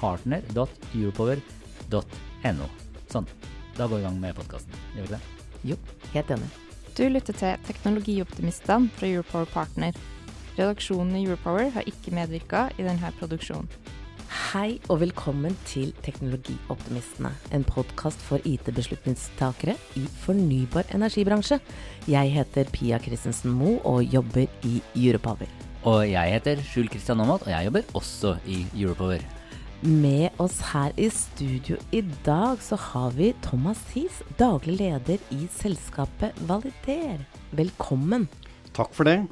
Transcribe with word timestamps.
partner.europower.no. 0.00 2.66
Sånn. 3.10 3.26
Da 3.76 3.86
går 3.86 3.96
vi 3.96 4.02
i 4.02 4.06
gang 4.08 4.20
med 4.20 4.34
podkasten. 4.38 4.72
Gjør 4.96 5.04
vi 5.04 5.06
ikke 5.06 5.16
det? 5.16 5.24
Jo, 5.70 5.76
helt 6.14 6.30
enig. 6.36 6.48
Du 6.96 7.04
lytter 7.08 7.34
til 7.36 7.52
Teknologioptimistene 7.68 8.90
fra 8.96 9.06
Europower 9.08 9.48
Partner. 9.48 9.92
Redaksjonen 10.58 11.16
i 11.16 11.24
Europower 11.24 11.70
har 11.72 11.84
ikke 11.88 12.14
medvirka 12.16 12.60
i 12.76 12.82
denne 12.84 13.12
produksjonen. 13.20 13.68
Hei 14.50 14.70
og 14.90 15.00
velkommen 15.02 15.54
til 15.66 15.92
Teknologioptimistene, 16.04 17.30
en 17.54 17.64
podkast 17.66 18.20
for 18.22 18.38
IT-beslutningstakere 18.46 19.74
i 19.98 20.04
fornybar 20.22 20.84
energibransje. 20.94 21.58
Jeg 22.10 22.32
heter 22.36 22.64
Pia 22.74 22.98
Christensen 23.02 23.50
Moe 23.54 23.80
og 23.86 24.04
jobber 24.06 24.46
i 24.66 24.82
Europower. 24.94 25.48
Og 25.82 26.10
jeg 26.10 26.32
heter 26.36 26.56
Skjul 26.66 26.88
Kristian 26.92 27.20
Aamodt, 27.22 27.46
og 27.46 27.52
jeg 27.54 27.64
jobber 27.70 27.82
også 27.94 28.36
i 28.46 28.66
Europower. 28.74 29.39
Med 29.80 30.34
oss 30.36 30.58
her 30.74 30.92
i 31.00 31.06
studio 31.08 31.78
i 31.96 32.02
dag 32.26 32.60
så 32.60 32.76
har 32.76 33.14
vi 33.16 33.30
Thomas 33.40 33.78
Hies, 33.94 34.18
daglig 34.36 34.74
leder 34.76 35.22
i 35.32 35.46
selskapet 35.54 36.36
Valider. 36.44 37.22
Velkommen. 37.56 38.26
Takk 38.76 38.92
for 38.92 39.08
det. 39.08 39.22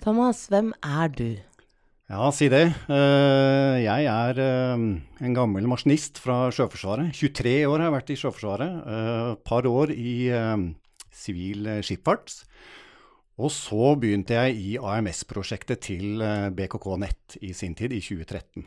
Thomas, 0.00 0.46
hvem 0.48 0.70
er 0.80 1.10
du? 1.12 1.26
Ja, 2.08 2.30
si 2.32 2.48
det. 2.48 2.62
Eh, 2.88 3.82
Jeg 3.84 4.06
er 4.08 4.40
eh, 4.40 4.84
en 5.20 5.36
gammel 5.36 5.68
maskinist 5.68 6.16
fra 6.16 6.46
Sjøforsvaret. 6.48 7.12
23 7.12 7.66
år 7.68 7.76
har 7.76 7.90
jeg 7.90 7.96
vært 7.98 8.12
i 8.14 8.16
Sjøforsvaret. 8.22 8.78
Et 8.88 9.42
par 9.44 9.68
år 9.68 9.92
i 9.92 10.14
eh, 10.32 10.64
sivil 11.12 11.68
skipsfart. 11.84 12.38
Og 13.36 13.52
så 13.52 13.92
begynte 14.00 14.32
jeg 14.32 14.56
i 14.56 14.72
AMS-prosjektet 14.80 15.84
til 15.90 16.24
BKK 16.56 16.88
Nett 17.02 17.36
i 17.42 17.52
sin 17.52 17.76
tid, 17.76 17.92
i 17.92 18.00
2013. 18.00 18.64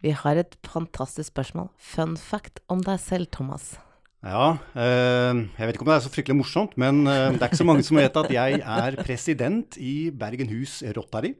Vi 0.00 0.14
har 0.16 0.40
et 0.40 0.56
fantastisk 0.64 1.28
spørsmål. 1.32 1.68
Fun 1.76 2.16
fact 2.16 2.62
om 2.72 2.80
deg 2.84 3.00
selv, 3.02 3.28
Thomas. 3.34 3.74
Ja, 4.20 4.56
jeg 4.76 5.68
vet 5.68 5.76
ikke 5.76 5.84
om 5.86 5.90
det 5.90 5.96
er 5.96 6.04
så 6.04 6.12
fryktelig 6.12 6.36
morsomt, 6.36 6.74
men 6.80 7.06
det 7.08 7.38
er 7.40 7.46
ikke 7.48 7.60
så 7.60 7.68
mange 7.68 7.84
som 7.86 7.96
vet 7.96 8.16
at 8.20 8.32
jeg 8.32 8.58
er 8.60 8.96
president 9.00 9.78
i 9.80 10.10
Bergenhus 10.12 10.82
Rotary. 10.96 11.34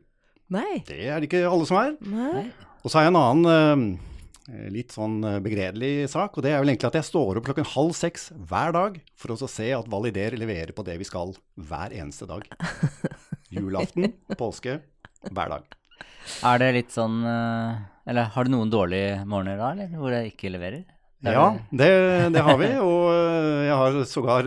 Nei. 0.53 0.81
Det 0.89 1.01
er 1.05 1.21
det 1.21 1.29
ikke 1.29 1.43
alle 1.49 1.69
som 1.69 1.81
er. 1.81 1.93
Nei. 2.01 2.47
Og 2.81 2.89
så 2.89 2.99
har 2.99 3.07
jeg 3.07 3.13
en 3.13 3.21
annen 3.21 3.99
litt 4.73 4.97
sånn 4.97 5.21
begredelig 5.45 6.09
sak, 6.11 6.37
og 6.37 6.45
det 6.45 6.55
er 6.55 6.63
vel 6.63 6.73
egentlig 6.73 6.89
at 6.89 6.97
jeg 6.99 7.09
står 7.11 7.39
opp 7.39 7.51
klokken 7.51 7.69
halv 7.75 7.93
seks 7.97 8.31
hver 8.51 8.73
dag 8.77 8.97
for 9.19 9.37
å 9.37 9.51
se 9.51 9.69
at 9.77 9.91
Valider 9.93 10.37
leverer 10.41 10.73
på 10.77 10.85
det 10.89 10.97
vi 11.01 11.09
skal 11.09 11.37
hver 11.61 11.93
eneste 11.97 12.29
dag. 12.29 12.49
Julaften, 13.55 14.13
påske, 14.41 14.81
hver 15.29 15.53
dag. 15.57 15.80
Er 16.47 16.61
det 16.63 16.71
litt 16.77 16.93
sånn 16.95 17.21
Eller 17.25 18.31
har 18.35 18.47
du 18.47 18.53
noen 18.53 18.71
dårlige 18.73 19.25
morgener 19.29 19.59
da, 19.61 19.73
eller 19.75 19.91
hvor 19.99 20.15
jeg 20.15 20.33
ikke 20.33 20.53
leverer? 20.55 20.85
Der 21.21 21.37
ja, 21.37 21.47
det, 21.69 21.89
det, 22.33 22.43
har 22.47 22.57
vi. 22.57 22.69
Og 22.81 23.11
jeg 23.67 23.77
har 23.77 23.99
sågar 24.09 24.47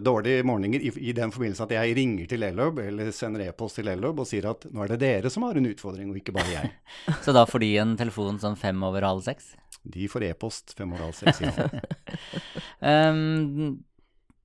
dårlige 0.00 0.42
morgener 0.42 0.80
i, 0.80 0.90
i, 0.96 1.12
den 1.12 1.32
forbindelse 1.34 1.64
at 1.66 1.74
jeg 1.74 1.94
ringer 1.98 2.28
til 2.30 2.42
Ellob 2.46 2.78
eller 2.82 3.10
sender 3.14 3.46
e-post 3.46 3.78
til 3.80 3.90
Ellob 3.90 4.20
og 4.22 4.28
sier 4.28 4.46
at 4.50 4.66
nå 4.70 4.84
er 4.84 4.94
det 4.94 5.00
dere 5.02 5.32
som 5.32 5.46
har 5.46 5.58
en 5.58 5.68
utfordring, 5.70 6.10
og 6.10 6.18
ikke 6.20 6.34
bare 6.36 6.52
jeg. 6.52 6.72
Så 7.24 7.34
da 7.34 7.44
får 7.48 7.64
de 7.64 7.70
en 7.82 7.96
telefon 8.00 8.38
sånn 8.42 8.58
fem 8.60 8.82
over 8.86 9.06
halv 9.06 9.24
seks? 9.26 9.52
De 9.84 10.08
får 10.10 10.28
e-post 10.30 10.76
fem 10.78 10.92
over 10.94 11.08
halv 11.08 11.18
seks, 11.18 11.42
ja. 11.44 13.10
um, 13.10 13.74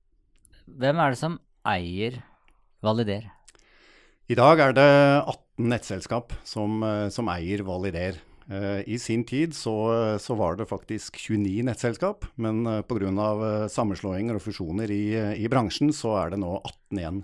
hvem 0.80 1.04
er 1.04 1.14
det 1.14 1.20
som 1.20 1.38
eier 1.68 2.20
Valider? 2.84 3.28
I 4.30 4.36
dag 4.38 4.60
er 4.62 4.76
det 4.76 4.90
18 5.26 5.49
nettselskap 5.68 6.34
som, 6.46 6.82
som 7.12 7.30
eier 7.32 7.64
Valider. 7.66 8.18
I 8.50 8.96
sin 8.98 9.22
tid 9.22 9.52
så, 9.54 9.72
så, 10.18 10.34
var 10.34 10.56
det 10.58 10.66
faktisk 10.66 11.20
29 11.22 11.62
nettselskap, 11.68 12.24
men 12.34 12.64
pga. 12.88 13.28
sammenslåinger 13.70 14.40
og 14.40 14.42
fusjoner 14.42 14.90
i, 14.90 15.04
i, 15.38 15.46
bransjen, 15.52 15.92
så 15.94 16.16
er 16.24 16.32
det 16.32 16.40
nå 16.42 16.56
18 16.58 16.98
igjen. 16.98 17.20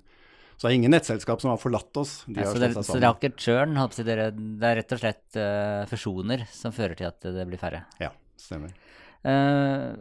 Så 0.57 0.65
det 0.65 0.71
er 0.71 0.79
ingen 0.79 0.95
nettselskap 0.95 1.43
som 1.43 1.53
har 1.53 1.61
forlatt 1.61 1.99
oss. 2.01 2.23
De 2.25 2.39
ja, 2.41 2.47
har 2.47 2.55
så, 2.55 2.61
det, 2.63 2.85
så 2.87 2.97
det 2.97 3.05
er 3.05 3.19
ikke 3.19 3.43
churn? 3.43 3.77
Det 3.77 4.15
er 4.17 4.79
rett 4.79 4.95
og 4.97 5.03
slett 5.03 5.37
uh, 5.37 5.83
fusjoner 5.91 6.47
som 6.49 6.73
fører 6.73 6.97
til 6.97 7.11
at 7.11 7.27
det 7.37 7.45
blir 7.49 7.61
færre? 7.61 7.83
Ja, 8.01 8.09
stemmer. 8.41 8.73
Uh, 9.21 9.99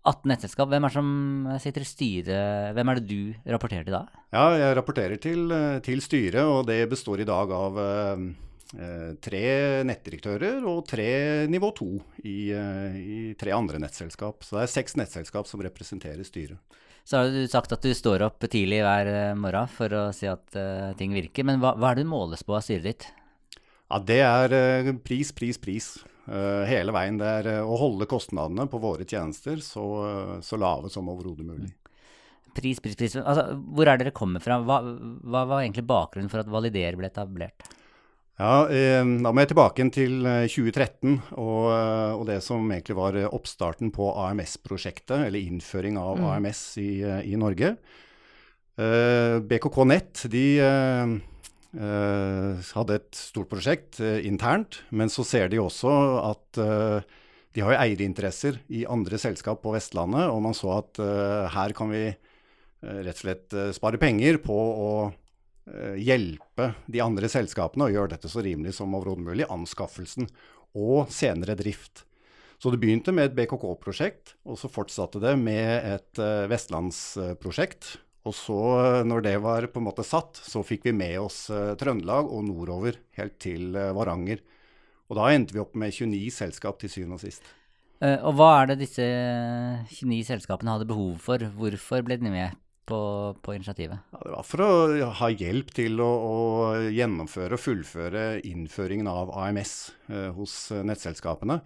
18 0.00 0.30
nettselskap, 0.30 0.70
hvem 0.70 0.86
er 0.86 0.92
det 0.92 0.96
som 0.96 1.08
sitter 1.60 1.84
i 1.84 1.88
styret? 1.88 2.76
Hvem 2.76 2.90
er 2.90 3.00
det 3.00 3.08
du 3.10 3.50
rapporterer 3.52 3.84
til 3.84 3.96
da? 3.98 4.06
Ja, 4.32 4.44
jeg 4.56 4.76
rapporterer 4.78 5.20
til, 5.20 5.52
til 5.84 6.00
styret, 6.00 6.40
og 6.40 6.64
det 6.70 6.86
består 6.88 7.20
i 7.20 7.28
dag 7.28 7.52
av 7.52 7.80
eh, 7.84 8.22
tre 9.20 9.44
nettdirektører 9.84 10.64
og 10.70 10.86
tre 10.88 11.10
nivå 11.52 11.72
to 11.76 11.90
i, 12.24 12.48
i, 12.48 13.18
tre 13.36 13.52
andre 13.56 13.82
nettselskap. 13.82 14.46
Så 14.46 14.56
det 14.56 14.64
er 14.64 14.72
seks 14.78 14.96
nettselskap 14.96 15.50
som 15.50 15.60
representerer 15.64 16.24
styret. 16.24 16.80
Så 17.04 17.18
har 17.18 17.32
du 17.32 17.44
sagt 17.50 17.72
at 17.74 17.84
du 17.84 17.92
står 17.96 18.22
opp 18.24 18.44
tidlig 18.48 18.82
hver 18.84 19.34
morgen 19.36 19.70
for 19.72 19.92
å 19.96 20.02
si 20.14 20.28
at 20.30 20.54
uh, 20.54 20.92
ting 20.98 21.14
virker. 21.16 21.46
Men 21.48 21.58
hva, 21.58 21.72
hva, 21.74 21.90
er 21.90 21.98
det 21.98 22.04
du 22.06 22.12
måles 22.12 22.44
på 22.46 22.54
av 22.54 22.62
styret 22.62 22.86
ditt? 22.86 23.06
Ja, 23.90 23.98
Det 23.98 24.20
er 24.22 24.54
uh, 24.54 24.92
pris, 25.02 25.32
pris, 25.34 25.58
pris. 25.58 25.94
Uh, 26.28 26.62
hele 26.68 26.92
veien. 26.94 27.18
Det 27.20 27.30
er 27.40 27.50
å 27.64 27.78
holde 27.80 28.08
kostnadene 28.10 28.68
på 28.70 28.80
våre 28.82 29.06
tjenester 29.08 29.58
så, 29.64 29.84
så 30.44 30.58
lave 30.60 30.92
som 30.92 31.08
overhodet 31.10 31.46
mulig. 31.46 31.72
Pris, 32.54 32.80
pris, 32.82 32.96
pris. 32.98 33.14
Altså, 33.20 33.54
hvor 33.70 33.88
er 33.88 34.00
dere 34.00 34.14
kommer 34.14 34.42
fra? 34.42 34.58
Hva, 34.66 34.80
hva 34.82 35.44
var 35.46 35.62
egentlig 35.62 35.86
bakgrunnen 35.88 36.30
for 36.32 36.42
at 36.42 36.50
Valider 36.50 36.98
ble 36.98 37.08
etablert? 37.10 37.66
Ja, 38.40 38.66
eh, 38.72 39.04
Da 39.04 39.32
må 39.32 39.42
jeg 39.42 39.52
tilbake 39.52 39.86
til 39.94 40.22
2013 40.24 41.18
og, 41.36 41.66
og, 41.70 42.22
det 42.28 42.40
som 42.42 42.64
egentlig 42.72 42.96
var 42.98 43.18
oppstarten 43.28 43.92
på 43.94 44.10
AMS-prosjektet, 44.24 45.26
eller 45.26 45.40
innføring 45.40 45.98
av 46.00 46.18
mm. 46.18 46.28
AMS 46.34 46.62
i, 46.82 46.92
i 47.30 47.36
Norge. 47.38 47.74
Eh, 48.80 49.36
BKK 49.44 49.84
Nett 49.84 50.22
de 50.32 50.44
eh, 50.62 51.12
hadde 51.70 52.96
et 52.98 53.14
stort 53.14 53.50
prosjekt 53.52 54.00
internt, 54.26 54.80
men 54.90 55.12
så 55.12 55.22
ser 55.22 55.50
de 55.52 55.60
også 55.62 55.92
at 56.26 56.58
de 56.58 57.62
har 57.62 57.74
jo 57.74 57.78
eierinteresser 57.78 58.58
i 58.74 58.82
andre 58.90 59.18
selskap 59.22 59.62
på 59.62 59.74
Vestlandet, 59.76 60.26
og 60.30 60.42
man 60.42 60.56
så 60.56 60.72
at 60.80 60.98
her 61.54 61.74
kan 61.78 61.92
vi 61.94 62.04
rett 62.80 63.14
og 63.14 63.22
slett 63.22 63.56
spare 63.76 64.00
penger 64.02 64.40
på 64.42 64.56
å 64.56 64.90
hjelpe 66.00 66.72
de 66.90 67.02
andre 67.04 67.30
selskapene 67.30 67.86
og 67.86 67.94
gjøre 67.94 68.16
dette 68.16 68.30
så 68.32 68.42
rimelig 68.42 68.74
som 68.78 68.94
overhodet 68.98 69.28
mulig, 69.30 69.46
anskaffelsen 69.46 70.26
og 70.74 71.10
senere 71.14 71.54
drift. 71.58 72.02
Så 72.58 72.74
det 72.74 72.80
begynte 72.82 73.14
med 73.14 73.30
et 73.30 73.36
BKK-prosjekt, 73.38 74.34
og 74.44 74.58
så 74.60 74.68
fortsatte 74.68 75.22
det 75.22 75.38
med 75.40 75.86
et 75.94 76.20
vestlandsprosjekt. 76.50 77.94
Og 78.28 78.34
så, 78.36 78.60
når 79.08 79.24
det 79.24 79.36
var 79.40 79.64
på 79.72 79.80
en 79.80 79.86
måte 79.86 80.04
satt, 80.04 80.36
så 80.44 80.60
fikk 80.66 80.84
vi 80.90 80.92
med 80.96 81.16
oss 81.22 81.46
uh, 81.48 81.72
Trøndelag 81.80 82.28
og 82.28 82.44
nordover 82.50 82.98
helt 83.16 83.38
til 83.40 83.72
uh, 83.72 83.94
Varanger. 83.96 84.42
Og 85.08 85.16
da 85.16 85.30
endte 85.32 85.56
vi 85.56 85.62
opp 85.62 85.72
med 85.78 85.94
29 85.94 86.28
selskap 86.36 86.78
til 86.82 86.92
syvende 86.92 87.16
og 87.16 87.24
sist. 87.24 87.46
og 88.00 88.36
hva 88.38 88.50
er 88.60 88.70
det 88.70 88.82
disse 88.84 89.06
29 89.90 90.20
selskapene 90.28 90.76
hadde 90.76 90.88
behov 90.88 91.16
for? 91.24 91.42
Hvorfor 91.56 92.04
ble 92.06 92.20
de 92.20 92.30
med 92.30 92.60
på, 92.90 93.00
på, 93.42 93.54
initiativet? 93.54 93.98
Ja, 94.12 94.22
det 94.24 94.32
var 94.34 94.46
for 94.46 94.64
å 94.64 95.10
ha 95.20 95.30
hjelp 95.30 95.70
til 95.76 96.00
å, 96.02 96.08
å 96.08 96.40
gjennomføre 96.90 97.56
og 97.56 97.62
fullføre 97.62 98.24
innføringen 98.48 99.10
av 99.10 99.32
AMS 99.44 99.74
eh, 100.10 100.28
hos 100.36 100.56
nettselskapene. 100.86 101.60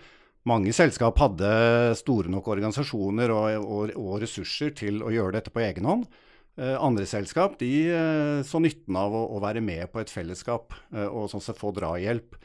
mange 0.45 0.75
selskap 0.77 1.19
hadde 1.23 1.95
store 1.97 2.33
nok 2.33 2.51
organisasjoner 2.53 3.33
og, 3.33 3.65
og, 3.65 3.95
og 3.97 4.21
ressurser 4.25 4.75
til 4.77 5.03
å 5.03 5.13
gjøre 5.15 5.39
dette 5.39 5.55
på 5.55 5.65
egen 5.65 5.89
hånd. 5.89 6.09
Eh, 6.55 6.77
andre 6.79 7.03
selskap 7.03 7.57
de 7.59 7.71
eh, 7.91 8.41
så 8.47 8.61
nytten 8.63 8.95
av 8.95 9.15
å, 9.19 9.41
være 9.43 9.63
med 9.65 9.91
på 9.91 9.99
et 9.99 10.11
fellesskap 10.13 10.77
eh, 10.95 11.09
og 11.09 11.27
sånn 11.33 11.43
sett 11.43 11.59
få 11.59 11.73
drahjelp. 11.75 12.37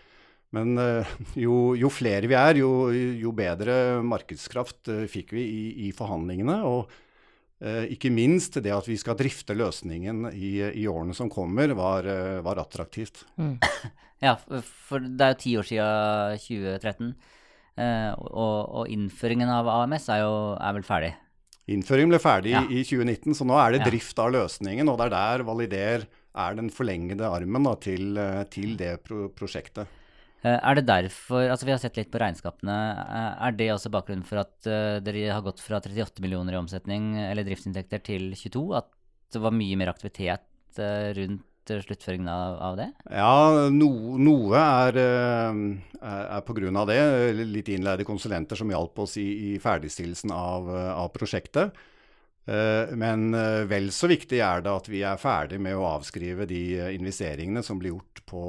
Men 0.49 0.73
jo, 1.37 1.75
jo, 1.77 1.91
flere 1.93 2.25
vi 2.25 2.33
er, 2.33 2.57
jo, 2.57 2.89
jo 2.89 3.29
bedre 3.37 3.99
markedskraft 4.01 4.89
fikk 5.05 5.35
vi 5.37 5.43
i, 5.45 5.59
i 5.85 5.89
forhandlingene. 5.93 6.55
Og 6.65 6.89
ikke 7.93 8.09
minst 8.09 8.57
det 8.57 8.73
at 8.73 8.89
vi 8.89 8.97
skal 8.97 9.13
drifte 9.19 9.53
løsningen 9.53 10.31
i, 10.31 10.55
i 10.81 10.87
årene 10.89 11.13
som 11.13 11.29
kommer, 11.29 11.69
var, 11.77 12.09
var 12.41 12.63
attraktivt. 12.65 13.27
Mm. 13.37 13.59
Ja, 14.25 14.33
for 14.41 15.05
det 15.05 15.21
er 15.23 15.35
jo 15.35 15.39
ti 15.39 15.51
år 15.61 15.67
siden 15.69 16.41
2013. 16.49 17.13
Og, 18.25 18.57
og, 18.57 18.89
innføringen 18.91 19.53
av 19.53 19.69
AMS 19.77 20.09
er 20.11 20.25
jo 20.25 20.33
er 20.57 20.75
vel 20.75 20.89
ferdig? 20.89 21.13
Innføringen 21.69 22.13
ble 22.13 22.19
ferdig 22.21 22.55
ja. 22.55 22.63
i 22.65 22.81
2019, 22.81 23.35
så 23.37 23.45
nå 23.47 23.57
er 23.61 23.75
det 23.75 23.85
drift 23.85 24.19
av 24.21 24.31
løsningen. 24.33 24.89
Og 24.89 24.97
det 24.99 25.09
er 25.09 25.15
der 25.15 25.45
Valider 25.47 26.05
er 26.39 26.57
den 26.57 26.69
forlengede 26.73 27.29
armen 27.29 27.67
da, 27.67 27.75
til, 27.81 28.19
til, 28.53 28.75
det 28.79 28.95
pro 29.05 29.27
prosjektet. 29.35 29.97
Eh, 30.39 30.55
er 30.55 30.77
det 30.79 30.85
derfor 30.87 31.49
Altså, 31.49 31.67
vi 31.67 31.73
har 31.73 31.81
sett 31.81 31.99
litt 31.99 32.11
på 32.13 32.21
regnskapene. 32.21 32.77
Eh, 33.03 33.43
er 33.49 33.57
det 33.59 33.69
også 33.75 33.91
bakgrunnen 33.93 34.25
for 34.25 34.41
at 34.41 34.71
dere 35.05 35.27
har 35.33 35.45
gått 35.45 35.61
fra 35.61 35.81
38 35.81 36.23
millioner 36.25 36.57
i 36.57 36.61
omsetning, 36.61 37.11
eller 37.27 37.45
driftsinntekter, 37.47 38.01
til 38.11 38.31
22? 38.33 38.65
At 38.79 38.89
det 39.33 39.43
var 39.43 39.53
mye 39.53 39.77
mer 39.77 39.93
aktivitet 39.93 40.45
rundt 40.79 41.45
sluttføringen 41.67 42.29
av, 42.31 42.55
av, 42.63 42.77
det? 42.79 42.87
Ja, 43.11 43.67
no, 43.73 43.91
noe 44.17 44.61
er, 44.61 44.99
på 45.99 46.07
er 46.07 46.47
pga. 46.47 46.85
det. 46.89 46.99
Litt 47.43 47.69
innleide 47.75 48.07
konsulenter 48.07 48.55
som 48.55 48.71
hjalp 48.71 48.99
oss 49.03 49.17
i, 49.21 49.27
i 49.51 49.59
ferdigstillelsen 49.61 50.31
av, 50.33 50.69
av 50.71 51.11
prosjektet. 51.13 51.75
Eh, 52.49 52.95
men 52.97 53.33
eh, 53.33 53.65
vel 53.69 53.91
så 53.93 54.07
viktig 54.09 54.39
er 54.41 54.63
det 54.65 54.71
at 54.73 54.87
vi 54.89 55.03
er 55.05 55.19
ferdig 55.21 55.59
med 55.61 55.77
å 55.77 55.85
avskrive 55.91 56.47
de 56.49 56.61
eh, 56.79 56.93
investeringene 56.95 57.61
som 57.65 57.77
blir 57.81 57.93
gjort 57.93 58.23
på, 58.29 58.43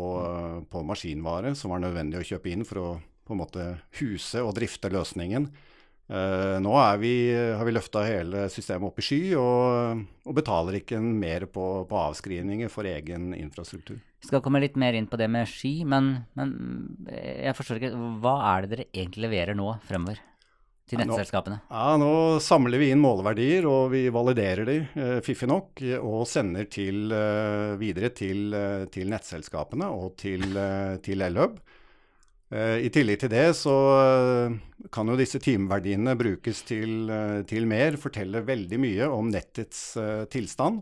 på 0.70 0.82
maskinvare 0.88 1.52
som 1.58 1.74
var 1.74 1.82
nødvendig 1.84 2.20
å 2.20 2.28
kjøpe 2.32 2.52
inn 2.52 2.64
for 2.68 2.80
å 2.80 2.90
på 3.30 3.36
en 3.36 3.42
måte 3.42 3.64
huse 4.00 4.40
og 4.42 4.56
drifte 4.56 4.90
løsningen. 4.90 5.44
Nå 6.10 6.70
vi, 6.98 7.10
har 7.54 7.62
vi 7.62 7.72
løfta 7.76 8.00
hele 8.02 8.48
systemet 8.50 8.88
opp 8.88 8.96
i 8.98 9.04
sky 9.06 9.18
og, 9.38 10.00
og 10.26 10.34
betaler 10.34 10.80
ikke 10.80 10.98
mer 10.98 11.44
på, 11.46 11.66
på, 11.86 12.00
avskrivninger 12.00 12.72
for 12.72 12.88
egen 12.90 13.28
infrastruktur. 13.36 14.00
Vi 14.18 14.26
skal 14.26 14.42
komme 14.42 14.58
litt 14.58 14.74
mer 14.80 14.98
inn 14.98 15.06
på 15.06 15.20
det 15.20 15.28
med 15.30 15.46
sky, 15.46 15.84
men, 15.86 16.10
men 16.34 16.50
jeg 17.06 17.54
forstår 17.54 17.78
ikke, 17.78 17.92
hva 18.24 18.34
er 18.56 18.66
det 18.66 18.72
dere 18.72 18.88
egentlig 18.90 19.28
leverer 19.28 19.54
nå 19.54 19.70
fremover? 19.86 20.18
til 20.90 21.00
nettselskapene? 21.00 21.60
Ja, 21.70 21.96
nå 22.00 22.12
samler 22.42 22.80
vi 22.82 22.90
inn 22.92 23.02
måleverdier, 23.02 23.66
og 23.70 23.90
vi 23.94 24.04
validerer 24.12 24.66
de 24.68 24.78
uh, 24.96 25.18
fiffig 25.24 25.48
nok. 25.50 25.82
Og 26.00 26.24
sender 26.28 26.66
til, 26.72 27.12
videre 27.80 28.12
til, 28.16 28.56
til, 28.92 29.10
nettselskapene 29.12 29.90
og 29.90 30.16
til, 30.20 30.46
uh, 30.56 30.96
til 31.04 31.26
Elhub. 31.26 31.60
I 32.50 32.88
tillegg 32.90 33.20
til 33.22 33.30
det 33.30 33.44
så 33.54 33.72
kan 34.92 35.10
jo 35.10 35.18
disse 35.18 35.40
timeverdiene 35.42 36.16
brukes 36.18 36.64
til, 36.68 37.10
til, 37.48 37.66
mer, 37.70 37.98
fortelle 38.00 38.42
veldig 38.46 38.80
mye 38.82 39.10
om 39.10 39.30
nettets 39.30 39.84
tilstand. 40.32 40.80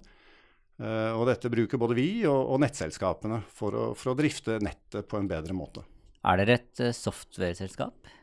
og 0.81 1.25
dette 1.29 1.51
bruker 1.53 1.81
både 1.81 1.97
vi 1.99 2.09
og, 2.25 2.55
og 2.55 2.61
nettselskapene 2.63 3.43
for 3.53 3.75
å, 3.77 3.87
for 3.99 4.13
å 4.13 4.19
drifte 4.19 4.61
nettet 4.65 5.09
på 5.11 5.19
en 5.21 5.29
bedre 5.29 5.57
måte. 5.57 5.85
Er 6.25 6.41
dere 6.41 6.57
et 6.59 6.83
software-selskap? 6.97 8.15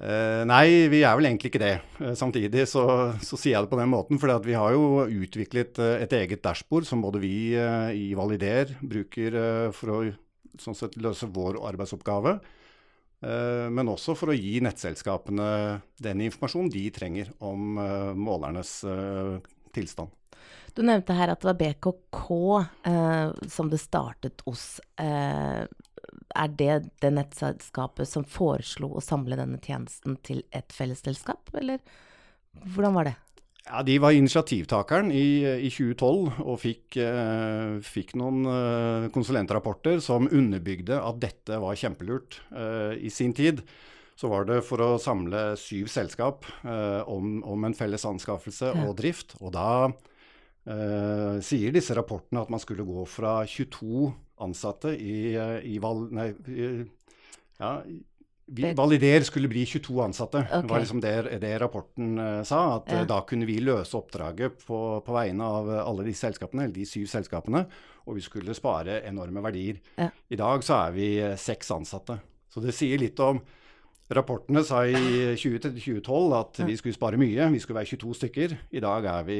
Uh, 0.00 0.46
nei, 0.46 0.86
vi 0.88 1.02
er 1.02 1.16
vel 1.18 1.28
egentlig 1.28 1.50
ikke 1.50 1.62
det. 1.62 1.74
Samtidig 2.16 2.64
så, 2.70 2.84
så, 3.20 3.36
sier 3.36 3.56
jeg 3.56 3.66
det 3.66 3.72
på 3.72 3.80
den 3.80 3.90
måten, 3.90 4.20
for 4.22 4.32
vi 4.46 4.56
har 4.56 4.72
jo 4.72 5.04
utviklet 5.04 5.80
et 5.98 6.14
eget 6.16 6.44
dashbord 6.46 6.86
som 6.88 7.02
både 7.04 7.20
vi 7.20 7.34
i 7.52 8.06
Valider 8.16 8.76
bruker 8.80 9.36
for 9.76 9.92
å 9.92 10.00
sånn 10.60 10.76
sett, 10.76 10.96
løse 11.00 11.28
vår 11.30 11.58
arbeidsoppgave, 11.70 12.38
men 13.20 13.90
også 13.92 14.14
for 14.16 14.32
å 14.32 14.36
gi 14.36 14.62
nettselskapene 14.64 15.48
den 16.00 16.22
informasjonen 16.24 16.70
de 16.72 16.86
trenger 16.94 17.28
om 17.44 17.76
målernes 18.16 18.78
tilstand. 19.76 20.08
Du 20.72 20.80
nevnte 20.86 21.12
her 21.18 21.32
at 21.32 21.42
det 21.42 21.50
var 21.50 21.58
BKK 21.60 22.22
som 23.52 23.68
det 23.68 23.82
startet 23.82 24.40
hos 24.46 24.80
er 26.30 26.52
det 26.56 26.76
det 27.02 27.10
nettselskapet 27.12 28.08
som 28.08 28.24
foreslo 28.24 28.92
å 28.94 29.04
samle 29.04 29.38
denne 29.38 29.58
tjenesten 29.62 30.16
til 30.26 30.44
et 30.54 30.72
fellesselskap, 30.72 31.50
eller 31.58 31.82
hvordan 32.74 32.96
var 32.96 33.10
det? 33.10 33.16
Ja, 33.70 33.82
De 33.86 33.98
var 34.02 34.10
initiativtakeren 34.16 35.12
i, 35.14 35.42
i 35.62 35.70
2012 35.70 36.40
og 36.42 36.56
fikk, 36.58 36.96
eh, 36.98 37.76
fikk 37.86 38.16
noen 38.18 38.42
eh, 38.50 39.06
konsulentrapporter 39.14 40.00
som 40.02 40.26
underbygde 40.26 40.98
at 40.98 41.20
dette 41.22 41.60
var 41.62 41.78
kjempelurt. 41.78 42.40
Eh, 42.50 42.98
I 43.06 43.12
sin 43.14 43.34
tid 43.36 43.62
så 44.18 44.28
var 44.32 44.48
det 44.48 44.58
for 44.66 44.82
å 44.82 44.98
samle 45.00 45.54
syv 45.60 45.86
selskap 45.92 46.48
eh, 46.66 47.00
om, 47.06 47.38
om, 47.46 47.68
en 47.68 47.76
felles 47.78 48.04
anskaffelse 48.10 48.72
ja. 48.74 48.88
og 48.88 48.96
drift. 48.98 49.36
Og 49.38 49.54
da 49.54 49.70
eh, 49.86 51.38
sier 51.46 51.70
disse 51.76 51.94
rapportene 51.94 52.42
at 52.42 52.50
man 52.50 52.62
skulle 52.62 52.88
gå 52.88 53.06
fra 53.06 53.38
22 53.46 54.10
ansatte 54.42 54.96
i, 54.98 55.36
i 55.70 55.78
val, 55.78 56.08
nei, 56.16 56.32
ja, 57.60 57.74
vi, 58.50 58.72
Valider 58.74 59.22
skulle 59.26 59.48
bli 59.48 59.62
22 59.66 60.00
ansatte. 60.02 60.38
Okay. 60.38 60.62
Det 60.62 60.72
var 60.72 60.82
liksom 60.82 61.00
det, 61.00 61.38
det 61.42 61.52
rapporten 61.62 62.18
uh, 62.18 62.42
sa. 62.42 62.76
At 62.76 62.90
ja. 62.92 63.02
uh, 63.02 63.06
da 63.06 63.20
kunne 63.28 63.46
vi 63.48 63.60
løse 63.62 63.96
oppdraget 63.98 64.64
på, 64.66 64.80
på, 65.06 65.14
vegne 65.14 65.46
av 65.46 65.70
uh, 65.70 65.78
alle 65.84 66.08
de 66.08 66.14
selskapene, 66.16 66.66
eller 66.66 66.74
de 66.74 66.86
syv 66.88 67.06
selskapene. 67.10 67.64
Og 68.10 68.18
vi 68.18 68.24
skulle 68.26 68.56
spare 68.58 69.00
enorme 69.06 69.42
verdier. 69.44 69.78
Ja. 69.96 70.10
I 70.10 70.40
dag 70.40 70.66
så 70.66 70.80
er 70.82 70.94
vi 70.96 71.08
seks 71.38 71.70
ansatte. 71.76 72.18
Så 72.50 72.62
det 72.64 72.74
sier 72.76 73.00
litt 73.00 73.18
om 73.22 73.42
Rapportene 74.10 74.64
sa 74.66 74.80
i 74.90 75.36
2012 75.38 76.32
at 76.34 76.56
vi 76.66 76.74
skulle 76.74 76.96
spare 76.96 77.18
mye. 77.20 77.44
Vi 77.52 77.60
skulle 77.62 77.78
være 77.78 77.92
22 77.92 78.16
stykker. 78.18 78.56
I 78.74 78.80
dag 78.82 79.04
er 79.06 79.28
vi 79.28 79.36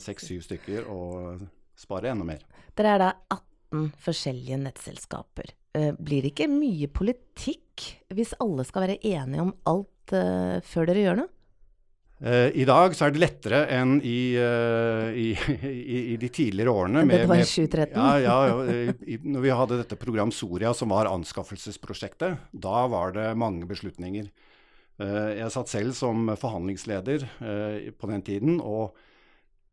6-7 0.00 0.38
stykker 0.46 0.86
og 0.88 1.42
sparer 1.76 2.14
enda 2.14 2.24
mer. 2.30 2.46
Dere 2.72 2.94
er 2.94 3.02
da 3.02 3.10
18 3.28 3.42
18 3.74 3.92
forskjellige 4.04 4.58
nettselskaper. 4.62 5.54
Eh, 5.74 5.90
blir 5.98 6.22
det 6.22 6.34
ikke 6.34 6.50
mye 6.50 6.86
politikk 6.92 7.88
hvis 8.14 8.36
alle 8.42 8.62
skal 8.66 8.84
være 8.86 9.00
enige 9.02 9.42
om 9.42 9.50
alt 9.66 10.12
uh, 10.14 10.60
før 10.62 10.86
dere 10.86 11.00
gjør 11.02 11.16
noe? 11.18 11.30
Uh, 12.22 12.46
I 12.54 12.62
dag 12.68 12.94
så 12.94 13.08
er 13.08 13.14
det 13.14 13.22
lettere 13.24 13.64
enn 13.74 13.96
i, 13.98 14.36
i, 14.38 15.26
i, 15.72 15.98
i 16.14 16.18
de 16.20 16.30
tidligere 16.30 16.70
årene. 16.70 17.02
Med, 17.02 17.24
det 17.24 17.30
var 17.32 17.42
i 17.42 17.48
2013? 17.48 17.98
Ja, 17.98 18.12
ja 18.22 19.18
når 19.26 19.42
vi 19.42 19.54
hadde 19.58 19.80
dette 19.82 19.98
program 19.98 20.30
Soria, 20.30 20.70
som 20.78 20.94
var 20.94 21.10
anskaffelsesprosjektet, 21.10 22.38
da 22.52 22.84
var 22.92 23.16
det 23.16 23.32
mange 23.40 23.66
beslutninger. 23.66 24.30
jeg 25.02 25.50
satt 25.50 25.72
selv 25.74 25.98
som 25.98 26.30
forhandlingsleder 26.38 27.26
på 27.98 28.12
den 28.12 28.22
tiden. 28.22 28.60
og 28.62 28.94
Eh, 28.94 29.03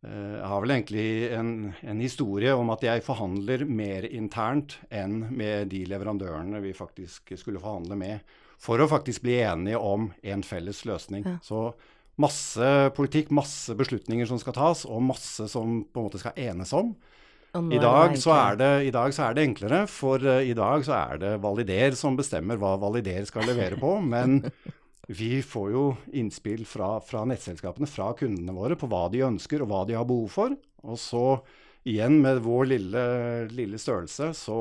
jeg 0.01 0.47
har 0.49 0.63
vel 0.63 0.71
egentlig 0.73 1.07
en, 1.37 1.49
en, 1.85 1.99
historie 2.01 2.53
om 2.57 2.71
at 2.73 2.81
jeg 2.81 3.03
forhandler 3.05 3.67
mer 3.69 4.07
internt 4.09 4.79
enn 4.89 5.27
med 5.29 5.69
de 5.69 5.83
leverandørene 5.85 6.57
vi 6.63 6.71
faktisk 6.73 7.35
skulle 7.37 7.61
forhandle 7.61 7.99
med, 7.99 8.33
for 8.61 8.81
å 8.81 8.89
faktisk 8.89 9.21
bli 9.27 9.37
enige 9.45 9.77
om 9.77 10.09
en 10.25 10.41
felles 10.45 10.81
løsning. 10.89 11.27
Ja. 11.29 11.35
Så 11.45 11.67
masse 12.21 12.67
politikk, 12.97 13.31
masse 13.33 13.75
beslutninger 13.77 14.25
som 14.29 14.41
skal 14.41 14.57
tas, 14.57 14.83
og 14.89 15.05
masse 15.05 15.47
som 15.51 15.83
på 15.85 16.01
en 16.01 16.09
måte 16.09 16.21
skal 16.21 16.37
enes 16.49 16.73
om. 16.77 16.95
I 17.51 17.81
dag, 17.83 18.13
det, 18.57 18.69
I 18.87 18.91
dag, 18.95 19.11
så 19.11 19.25
er 19.25 19.33
det 19.35 19.43
enklere, 19.43 19.81
for 19.91 20.23
uh, 20.23 20.39
i 20.39 20.53
dag 20.55 20.85
så 20.87 20.93
er 20.95 21.17
det 21.19 21.31
Valider 21.43 21.97
som 21.99 22.15
bestemmer 22.15 22.55
hva 22.55 22.77
Valider 22.79 23.25
skal 23.27 23.43
levere 23.49 23.75
på. 23.79 23.97
Men 23.99 24.39
vi 25.11 25.41
får 25.43 25.71
jo 25.73 25.83
innspill 26.15 26.63
fra, 26.65 26.93
fra, 27.03 27.25
nettselskapene, 27.27 27.87
fra 27.89 28.11
kundene 28.17 28.53
våre, 28.55 28.77
på 28.79 28.87
hva 28.91 29.07
de 29.11 29.25
ønsker 29.27 29.63
og 29.63 29.71
hva 29.71 29.81
de 29.89 29.97
har 29.97 30.07
behov 30.07 30.29
for. 30.31 30.55
Og 30.87 30.99
så 30.99 31.25
igjen, 31.87 32.19
med 32.23 32.39
vår 32.45 32.69
lille, 32.71 33.03
lille 33.51 33.79
størrelse, 33.81 34.31
så 34.37 34.59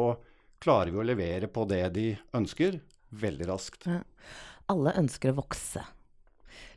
klarer 0.61 0.93
vi 0.93 1.01
å 1.01 1.07
levere 1.07 1.51
på 1.53 1.67
det 1.71 1.85
de 1.95 2.09
ønsker, 2.37 2.81
veldig 3.23 3.49
raskt. 3.51 3.87
Ja. 3.87 4.03
Alle 4.71 4.95
ønsker 4.99 5.33
å 5.33 5.39
vokse. 5.41 5.85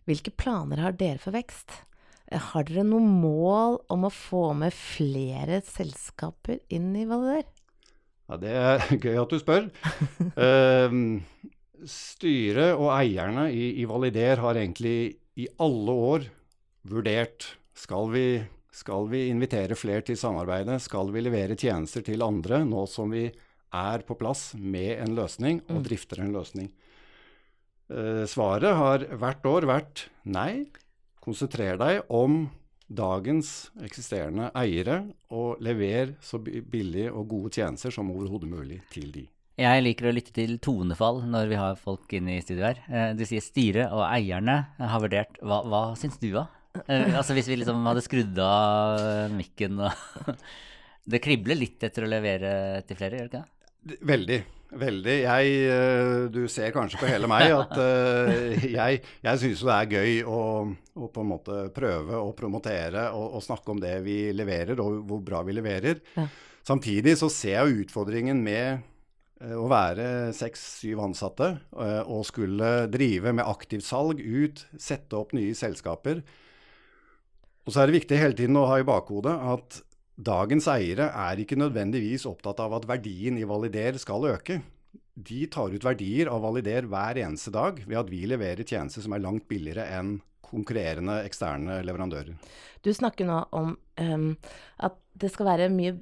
Hvilke 0.07 0.33
planer 0.35 0.81
har 0.83 0.95
dere 0.99 1.21
for 1.21 1.35
vekst? 1.35 1.73
Har 2.51 2.65
dere 2.67 2.85
noe 2.87 3.03
mål 3.03 3.81
om 3.93 4.07
å 4.07 4.13
få 4.13 4.51
med 4.57 4.73
flere 4.73 5.61
selskaper 5.65 6.61
inn 6.73 6.93
i 6.97 7.05
Valider? 7.09 7.45
Ja, 8.29 8.37
Det 8.39 8.53
er 8.55 8.85
gøy 8.97 9.19
at 9.21 9.33
du 9.33 9.39
spør. 9.41 9.67
uh, 10.39 10.95
styret 11.89 12.77
og 12.77 12.89
eierne 12.95 13.49
i, 13.53 13.73
i, 13.81 13.85
Valider 13.89 14.41
har 14.43 14.59
egentlig 14.59 15.15
i 15.39 15.47
alle 15.61 15.95
år 16.11 16.27
vurdert 16.89 17.47
skal 17.77 18.11
vi, 18.13 18.27
skal 18.73 19.07
vi 19.11 19.25
invitere 19.31 19.77
flere 19.79 20.05
til 20.05 20.19
samarbeidet, 20.19 20.81
skal 20.83 21.11
vi 21.13 21.23
levere 21.23 21.57
tjenester 21.59 22.05
til 22.05 22.25
andre 22.25 22.61
nå 22.67 22.85
som 22.89 23.13
vi 23.13 23.27
er 23.73 24.05
på 24.05 24.17
plass 24.19 24.51
med 24.53 24.99
en 25.01 25.15
løsning 25.17 25.63
og 25.67 25.79
mm. 25.81 25.85
drifter 25.87 26.21
en 26.21 26.33
løsning. 26.35 26.69
Eh, 27.89 28.23
svaret 28.29 28.77
har 28.77 29.07
hvert 29.19 29.47
år 29.49 29.69
vært 29.69 30.07
nei. 30.23 30.65
Konsentrer 31.23 31.79
deg 31.79 32.03
om 32.11 32.45
dagens 32.93 33.71
eksisterende 33.81 34.49
eiere, 34.59 34.99
og 35.33 35.61
lever 35.63 36.13
så 36.21 36.39
billige 36.43 37.13
og 37.13 37.29
gode 37.31 37.53
tjenester 37.55 37.93
som 37.95 38.11
overhodet 38.13 38.49
mulig 38.51 38.81
til 38.93 39.09
de. 39.15 39.23
Jeg 39.53 39.83
liker 39.85 40.09
å 40.09 40.13
lytte 40.15 40.33
til 40.33 40.55
tonefall 40.57 41.19
når 41.29 41.49
vi 41.51 41.57
har 41.59 41.77
folk 41.77 42.13
inne 42.17 42.39
i 42.39 42.41
studio 42.41 42.65
her. 42.65 42.79
Eh, 42.89 43.11
du 43.13 43.21
sier 43.29 43.43
styret 43.43 43.91
og 43.93 44.01
eierne 44.07 44.55
har 44.79 45.01
vurdert. 45.01 45.37
Hva, 45.45 45.59
hva 45.69 45.81
syns 45.99 46.17
du, 46.17 46.31
da? 46.33 46.47
Eh, 46.87 47.13
altså 47.13 47.35
Hvis 47.37 47.51
vi 47.51 47.59
liksom 47.61 47.83
hadde 47.85 48.01
skrudd 48.01 48.39
av 48.41 49.29
mikken 49.29 49.77
og 49.85 50.31
Det 51.13 51.19
kribler 51.21 51.59
litt 51.59 51.83
etter 51.85 52.05
å 52.05 52.09
levere 52.09 52.81
til 52.87 52.97
flere, 52.97 53.19
gjør 53.19 53.27
det 53.27 53.29
ikke 53.29 53.43
det? 53.43 53.97
Veldig. 54.09 54.37
Veldig. 54.83 55.15
Jeg, 55.21 55.51
eh, 55.69 56.13
du 56.33 56.39
ser 56.49 56.73
kanskje 56.73 57.01
på 57.01 57.09
hele 57.11 57.29
meg 57.29 57.51
at 57.53 57.75
jeg, 58.63 59.03
jeg 59.27 59.41
syns 59.43 59.61
jo 59.61 59.69
det 59.69 59.75
er 59.75 59.91
gøy 59.99 60.15
å, 60.23 60.39
å, 60.95 61.11
på 61.13 61.21
en 61.21 61.29
måte 61.29 61.59
prøve 61.75 62.23
å 62.23 62.31
promotere 62.33 63.05
og, 63.11 63.35
og, 63.35 63.45
snakke 63.45 63.75
om 63.75 63.83
det 63.83 63.99
vi 64.07 64.17
leverer, 64.33 64.81
og 64.81 65.03
hvor 65.11 65.21
bra 65.27 65.43
vi 65.45 65.53
leverer. 65.59 66.01
Ja. 66.17 66.25
Samtidig 66.65 67.19
så 67.19 67.29
ser 67.29 67.59
jeg 67.59 67.83
utfordringen 67.83 68.41
med 68.41 68.81
å 69.41 69.65
være 69.71 70.05
seks-syv 70.35 71.01
ansatte 71.03 71.49
uh, 71.75 72.03
og 72.05 72.27
skulle 72.29 72.85
drive 72.91 73.33
med 73.35 73.47
aktivt 73.47 73.87
salg 73.87 74.21
ut, 74.21 74.65
sette 74.79 75.17
opp 75.17 75.33
nye 75.35 75.55
selskaper. 75.57 76.21
Og 77.63 77.73
så 77.73 77.81
er 77.81 77.89
det 77.89 77.97
viktig 78.01 78.19
hele 78.19 78.37
tiden 78.37 78.59
å 78.59 78.67
ha 78.69 78.77
i 78.79 78.87
bakhodet 78.87 79.33
at 79.55 79.81
Dagens 80.13 80.67
eiere 80.69 81.07
er 81.09 81.39
ikke 81.41 81.57
nødvendigvis 81.57 82.27
opptatt 82.29 82.59
av 82.61 82.75
at 82.77 82.85
verdien 82.85 83.37
i 83.39 83.47
Valider 83.49 83.97
skal 83.97 84.27
øke. 84.29 84.59
De 85.13 85.47
tar 85.49 85.73
ut 85.73 85.85
verdier 85.85 86.29
av 86.29 86.43
Valider 86.45 86.85
hver 86.89 87.17
eneste 87.23 87.49
dag 87.53 87.81
ved 87.87 87.97
at 87.97 88.11
vi 88.11 88.21
leverer 88.29 88.61
tjenester 88.61 89.01
som 89.01 89.15
er 89.17 89.23
langt 89.23 89.47
billigere 89.49 89.87
enn 89.97 90.19
konkurrerende 90.45 91.23
eksterne 91.25 91.79
leverandører. 91.85 92.37
Du 92.85 92.91
snakker 92.93 93.25
nå 93.25 93.39
om 93.57 93.73
um, 93.73 94.29
at 94.77 94.99
det 95.17 95.33
skal 95.33 95.49
være 95.49 95.73
mye 95.73 95.97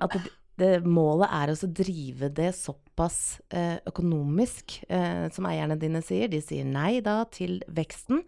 At 0.00 0.14
det, 0.14 0.30
det 0.60 0.84
målet 0.86 1.32
er 1.34 1.50
å 1.50 1.70
drive 1.74 2.28
det 2.34 2.52
såpass 2.54 3.40
eh, 3.50 3.80
økonomisk, 3.90 4.76
eh, 4.86 5.26
som 5.34 5.48
eierne 5.50 5.78
dine 5.80 6.02
sier. 6.04 6.30
De 6.30 6.38
sier 6.44 6.66
nei 6.68 7.00
da 7.04 7.22
til 7.30 7.58
veksten. 7.74 8.22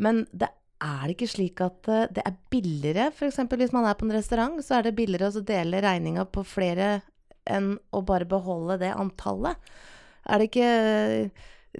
Men 0.00 0.24
det 0.32 0.48
er 0.82 1.02
det 1.06 1.16
ikke 1.16 1.30
slik 1.30 1.60
at 1.64 1.88
uh, 1.88 2.04
det 2.12 2.24
er 2.24 2.36
billigere, 2.52 3.08
f.eks. 3.08 3.40
hvis 3.48 3.72
man 3.72 3.86
er 3.88 3.96
på 3.96 4.04
en 4.04 4.16
restaurant, 4.16 4.58
så 4.64 4.78
er 4.78 4.86
det 4.86 4.96
billigere 4.98 5.30
å 5.32 5.44
dele 5.46 5.80
regninga 5.84 6.26
på 6.28 6.44
flere 6.44 7.00
enn 7.48 7.76
å 7.94 8.02
bare 8.04 8.28
beholde 8.28 8.76
det 8.82 8.92
antallet? 8.92 9.56
Er 10.26 10.42
det 10.42 10.48
ikke 10.50 10.70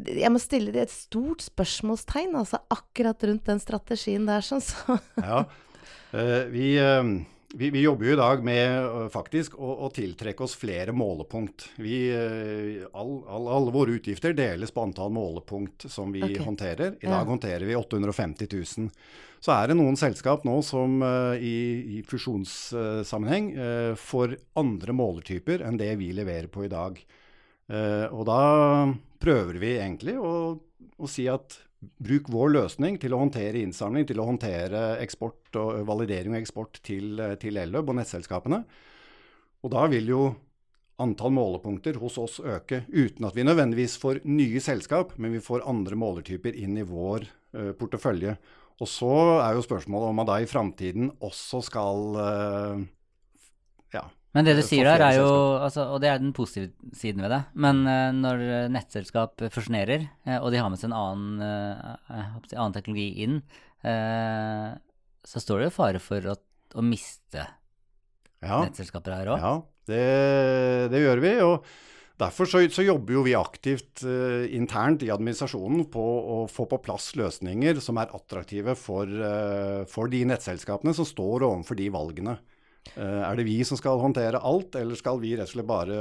Jeg 0.07 0.31
må 0.31 0.39
stille 0.41 0.73
et 0.79 0.93
stort 0.93 1.43
spørsmålstegn 1.43 2.37
altså 2.39 2.61
akkurat 2.73 3.25
rundt 3.27 3.49
den 3.49 3.61
strategien 3.61 4.29
der, 4.29 4.45
sånn 4.45 4.65
så. 4.65 4.99
ja, 5.21 5.45
uh, 5.45 6.43
vi... 6.53 6.77
Vi, 7.57 7.71
vi, 7.71 7.81
jobber 7.81 8.07
jo 8.07 8.13
i 8.13 8.19
dag 8.21 8.43
med 8.45 8.89
faktisk 9.13 9.55
å, 9.57 9.71
å, 9.87 9.89
tiltrekke 9.95 10.45
oss 10.45 10.53
flere 10.61 10.93
målepunkt. 10.93 11.71
Vi, 11.81 11.99
all, 12.93 13.15
all, 13.33 13.47
alle 13.49 13.73
våre 13.73 13.95
utgifter 13.97 14.35
deles 14.37 14.75
på 14.75 14.85
antall 14.85 15.15
målepunkt 15.17 15.87
som 15.89 16.13
vi 16.13 16.21
okay. 16.21 16.43
håndterer. 16.45 16.99
I 17.01 17.09
dag 17.09 17.23
ja. 17.23 17.31
håndterer 17.31 17.65
vi 17.65 17.79
850 17.79 18.51
000. 18.53 18.91
Så 19.41 19.55
er 19.55 19.71
det 19.71 19.79
noen 19.79 19.97
selskap 19.97 20.45
nå 20.45 20.59
som 20.65 21.01
uh, 21.01 21.33
i, 21.41 21.57
i, 21.97 22.03
fusjonssammenheng 22.05 23.49
får 24.05 24.37
andre 24.61 24.97
målertyper 25.01 25.65
enn 25.65 25.81
det 25.81 25.95
vi 26.01 26.11
leverer 26.17 26.53
på 26.53 26.67
i 26.67 26.73
dag. 26.73 27.01
Og 28.13 28.21
da 28.29 28.43
prøver 29.19 29.57
vi 29.59 29.73
egentlig 29.81 30.15
å, 30.21 30.35
å 30.55 31.09
si 31.11 31.25
at 31.33 31.57
Bruk 32.03 32.31
vår 32.33 32.53
løsning 32.55 32.99
til 33.03 33.15
å 33.15 33.21
håndtere 33.21 33.63
innsamling, 33.63 34.07
til 34.09 34.21
å 34.23 34.27
håndtere 34.29 34.97
eksport 35.05 35.57
og 35.61 35.83
validering 35.89 36.35
og 36.35 36.41
eksport 36.41 36.81
til, 36.87 37.21
til 37.43 37.61
Elløb 37.63 37.93
og 37.93 37.99
nettselskapene. 38.01 38.63
Og 39.65 39.73
da 39.73 39.87
vil 39.91 40.13
jo 40.13 40.23
antall 41.03 41.33
målepunkter 41.37 41.99
hos 42.01 42.17
oss 42.21 42.39
øke, 42.41 42.85
uten 42.89 43.27
at 43.29 43.37
vi 43.37 43.45
nødvendigvis 43.45 43.97
får 44.01 44.23
nye 44.29 44.61
selskap, 44.65 45.17
men 45.21 45.35
vi 45.37 45.45
får 45.45 45.67
andre 45.69 45.99
målertyper 45.99 46.57
inn 46.57 46.79
i 46.81 46.87
vår 46.89 47.27
uh, 47.27 47.73
portefølje. 47.77 48.37
Og 48.81 48.89
så 48.91 49.13
er 49.41 49.57
jo 49.57 49.65
spørsmålet 49.65 50.13
om 50.13 50.21
man 50.21 50.29
da 50.29 50.39
i 50.41 50.49
framtiden 50.49 51.11
også 51.25 51.63
skal 51.65 52.17
uh, 52.17 52.85
ja, 53.93 54.05
men 54.37 54.45
det 54.45 54.53
du 54.59 54.63
sier 54.65 54.85
der, 54.85 55.01
er 55.01 55.17
jo 55.17 55.29
altså, 55.65 55.87
Og 55.95 56.03
det 56.03 56.11
er 56.13 56.21
den 56.21 56.35
positive 56.37 56.93
siden 56.97 57.25
ved 57.25 57.33
det. 57.33 57.41
Men 57.57 57.81
uh, 57.89 58.13
når 58.13 58.69
nettselskap 58.73 59.47
fusjonerer, 59.53 60.05
uh, 60.29 60.39
og 60.43 60.51
de 60.53 60.61
har 60.61 60.69
med 60.73 60.81
seg 60.81 60.91
en 60.91 60.99
annen, 60.99 61.41
uh, 61.41 62.37
annen 62.53 62.77
teknologi 62.77 63.25
inn, 63.25 63.41
så 63.87 65.39
står 65.39 65.61
det 65.61 65.67
jo 65.69 65.75
fare 65.77 65.99
for 66.03 66.25
å, 66.27 66.33
å 66.75 66.83
miste 66.83 67.39
ja. 67.39 68.57
nettselskaper 68.65 69.15
her 69.15 69.29
òg. 69.31 69.45
Ja, 69.45 69.53
det, 69.87 70.01
det, 70.91 71.03
gjør 71.05 71.23
vi. 71.23 71.31
og 71.45 71.69
Derfor 72.19 72.51
så, 72.51 72.65
så 72.73 72.83
jobber 72.83 73.15
jo 73.15 73.23
vi 73.29 73.37
aktivt 73.39 74.03
internt 74.57 75.05
i 75.07 75.13
administrasjonen 75.15 75.85
på 75.93 76.03
å 76.03 76.41
få 76.51 76.67
på 76.73 76.81
plass 76.83 77.13
løsninger 77.21 77.79
som 77.85 78.01
er 78.03 78.11
attraktive 78.17 78.75
for, 78.81 79.13
for 79.93 80.11
de 80.11 80.25
nettselskapene 80.33 80.97
som 80.97 81.07
står 81.07 81.47
overfor 81.47 81.79
de 81.79 81.87
valgene. 81.95 82.39
Eh, 82.95 83.23
er 83.27 83.39
det 83.39 83.47
vi 83.49 83.59
som 83.67 83.79
skal 83.79 84.01
håndtere 84.01 84.41
alt, 84.41 84.77
eller 84.79 84.99
skal 84.99 85.21
vi 85.23 85.35
rett 85.37 85.49
og 85.49 85.55
slett 85.55 85.69
bare 85.69 85.99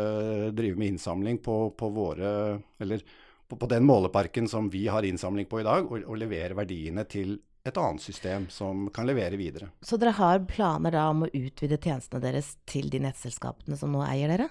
drive 0.56 0.80
med 0.80 0.96
innsamling 0.96 1.40
på, 1.44 1.58
på 1.78 1.90
våre 1.94 2.30
Eller 2.80 3.04
på, 3.48 3.58
på, 3.58 3.68
den 3.70 3.86
måleparken 3.86 4.48
som 4.50 4.70
vi 4.74 4.88
har 4.88 5.06
innsamling 5.06 5.46
på 5.46 5.62
i 5.62 5.66
dag, 5.68 5.86
og, 5.92 6.02
og, 6.06 6.18
levere 6.18 6.58
verdiene 6.58 7.06
til 7.10 7.38
et 7.66 7.78
annet 7.78 8.02
system 8.02 8.46
som 8.50 8.88
kan 8.94 9.08
levere 9.10 9.38
videre. 9.38 9.72
Så 9.82 9.98
dere 10.02 10.14
har 10.18 10.44
planer 10.50 10.94
da 10.94 11.08
om 11.10 11.26
å 11.26 11.32
utvide 11.32 11.80
tjenestene 11.82 12.22
deres 12.22 12.56
til 12.70 12.90
de 12.94 13.02
nettselskapene 13.06 13.78
som 13.78 13.94
nå 13.94 14.04
eier 14.06 14.34
dere? 14.34 14.50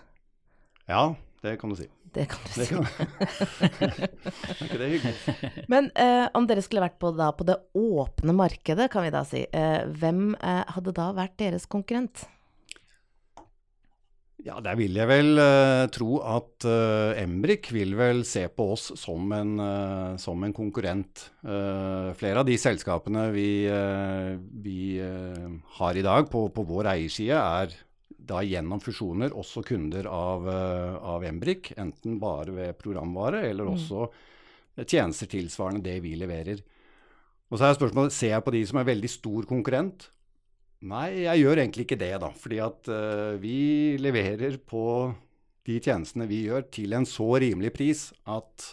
Ja, 0.90 1.14
det 1.44 1.58
kan 1.60 1.72
du 1.72 1.76
si. 1.76 1.86
Det 2.14 2.24
kan 2.30 2.40
du 2.46 2.52
det 2.56 2.66
si. 2.68 2.74
er 4.54 4.62
ikke 4.64 4.80
det 4.80 4.90
hyggelig? 4.94 5.14
Men 5.72 5.90
eh, 5.98 6.26
om 6.36 6.46
dere 6.48 6.62
skulle 6.64 6.84
vært 6.86 7.00
på, 7.02 7.10
da, 7.16 7.32
på, 7.36 7.46
det 7.48 7.58
åpne 7.76 8.36
markedet, 8.36 8.88
kan 8.92 9.04
vi 9.04 9.12
da 9.14 9.24
si, 9.28 9.44
eh, 9.44 9.82
hvem 10.00 10.30
eh, 10.38 10.62
hadde 10.76 10.94
da 10.96 11.10
vært 11.16 11.36
deres 11.42 11.68
konkurrent? 11.70 12.24
Ja, 14.44 14.58
der 14.60 14.76
vil 14.76 14.92
jeg 14.92 15.08
vel 15.08 15.38
uh, 15.40 15.86
tro 15.88 16.18
at 16.20 16.66
uh, 16.68 17.16
Embrik 17.16 17.70
vil 17.72 17.94
vel 17.96 18.26
se 18.28 18.42
på 18.52 18.66
oss 18.74 18.90
som 19.00 19.32
en, 19.32 19.54
uh, 19.56 20.18
som 20.20 20.42
en 20.44 20.52
konkurrent. 20.52 21.30
flere 21.44 22.40
av 22.40 22.44
de 22.48 22.56
selskapene 22.60 23.26
vi, 23.32 23.48
vi 24.64 24.78
har 25.78 25.96
i 25.96 26.04
dag 26.04 26.28
på, 26.32 26.46
på 26.52 26.64
vår 26.68 26.88
eierside, 26.94 27.36
er 27.36 27.74
da 28.24 28.42
gjennom 28.44 28.80
fusjoner 28.82 29.34
også 29.36 29.62
kunder 29.66 30.08
av, 30.10 30.48
av 30.48 31.24
Embrik. 31.28 31.72
Enten 31.80 32.18
bare 32.22 32.54
ved 32.56 32.78
programvare, 32.80 33.42
eller 33.50 33.68
mm. 33.68 33.74
også 33.74 34.86
tjenester 34.88 35.30
tilsvarende 35.30 35.84
det 35.84 35.98
vi 36.04 36.14
leverer. 36.18 36.62
Og 37.52 37.60
så 37.60 37.68
er 37.68 37.76
spørsmålet, 37.76 38.16
Ser 38.16 38.32
jeg 38.34 38.46
på 38.46 38.54
de 38.56 38.64
som 38.66 38.80
er 38.80 38.88
veldig 38.88 39.10
stor 39.12 39.48
konkurrent, 39.50 40.08
Nei, 40.84 41.24
jeg 41.24 41.40
gjør 41.40 41.62
egentlig 41.62 41.86
ikke 41.86 42.00
det, 42.00 42.12
da. 42.20 42.30
Fordi 42.36 42.60
at 42.60 42.88
uh, 42.92 43.34
vi 43.40 43.96
leverer 44.00 44.58
på 44.68 44.86
de 45.64 45.78
tjenestene 45.80 46.28
vi 46.28 46.44
gjør, 46.44 46.66
til 46.74 46.92
en 46.96 47.06
så 47.08 47.28
rimelig 47.40 47.70
pris 47.72 48.00
at 48.28 48.66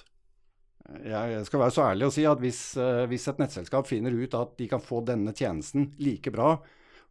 eh, 0.90 1.06
jeg 1.08 1.46
skal 1.48 1.62
være 1.62 1.72
så 1.72 1.86
ærlig 1.86 2.10
å 2.10 2.12
si 2.12 2.26
at 2.28 2.42
hvis, 2.44 2.60
uh, 2.76 3.06
hvis, 3.08 3.30
et 3.32 3.40
nettselskap 3.40 3.88
finner 3.88 4.12
ut 4.12 4.36
at 4.36 4.58
de 4.60 4.68
kan 4.68 4.84
få 4.84 5.00
denne 5.08 5.32
tjenesten 5.32 5.94
like 6.04 6.34
bra 6.36 6.58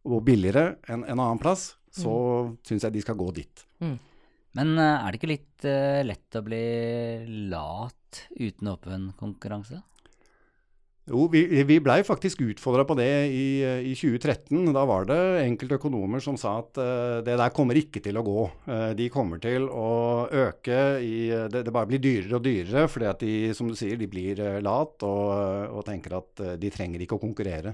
og 0.05 0.21
billigere 0.27 0.75
enn 0.85 1.01
en 1.01 1.17
annen 1.17 1.41
plass, 1.41 1.71
så 1.93 2.15
mm. 2.47 2.55
syns 2.67 2.87
jeg 2.87 2.95
de 2.95 3.03
skal 3.03 3.19
gå 3.19 3.29
dit. 3.35 3.65
Mm. 3.83 3.97
Men 4.59 4.73
uh, 4.79 5.03
er 5.03 5.11
det 5.11 5.21
ikke 5.21 5.31
litt 5.31 5.69
lett 6.07 6.39
å 6.39 6.43
bli 6.43 6.65
lat 7.51 8.23
uten 8.35 8.71
åpen 8.73 9.11
konkurranse? 9.19 9.83
Jo, 11.09 11.25
vi, 11.27 11.41
vi 11.65 11.79
blei 11.81 12.03
faktisk 12.05 12.43
utfordra 12.45 12.83
på 12.85 12.93
det 12.99 13.09
i, 13.33 13.45
i, 13.89 13.93
2013. 13.97 14.69
Da 14.75 14.83
var 14.85 15.07
det 15.09 15.17
enkelte 15.41 15.79
økonomer 15.79 16.21
som 16.21 16.37
sa 16.39 16.59
at 16.61 16.77
uh, 16.77 17.17
det 17.25 17.39
der 17.41 17.53
kommer 17.55 17.77
ikke 17.79 18.03
til 18.05 18.19
å 18.19 18.23
gå. 18.25 18.45
Uh, 18.67 18.91
de 18.97 19.09
kommer 19.11 19.41
til 19.41 19.65
å 19.65 20.27
øke 20.29 20.77
i 21.01 21.15
Det, 21.51 21.63
det 21.65 21.73
bare 21.73 21.89
blir 21.89 22.03
dyrere 22.03 22.37
og 22.37 22.45
dyrere 22.45 22.85
fordi 22.91 23.09
at 23.09 23.25
de, 23.25 23.33
som 23.57 23.71
du 23.71 23.75
sier, 23.77 23.97
de 23.97 24.07
blir 24.11 24.39
uh, 24.39 24.61
lat 24.61 25.03
og, 25.07 25.25
og, 25.73 25.81
tenker 25.87 26.19
at 26.19 26.45
de 26.61 26.71
trenger 26.71 27.01
ikke 27.01 27.17
å 27.17 27.23
konkurrere. 27.25 27.73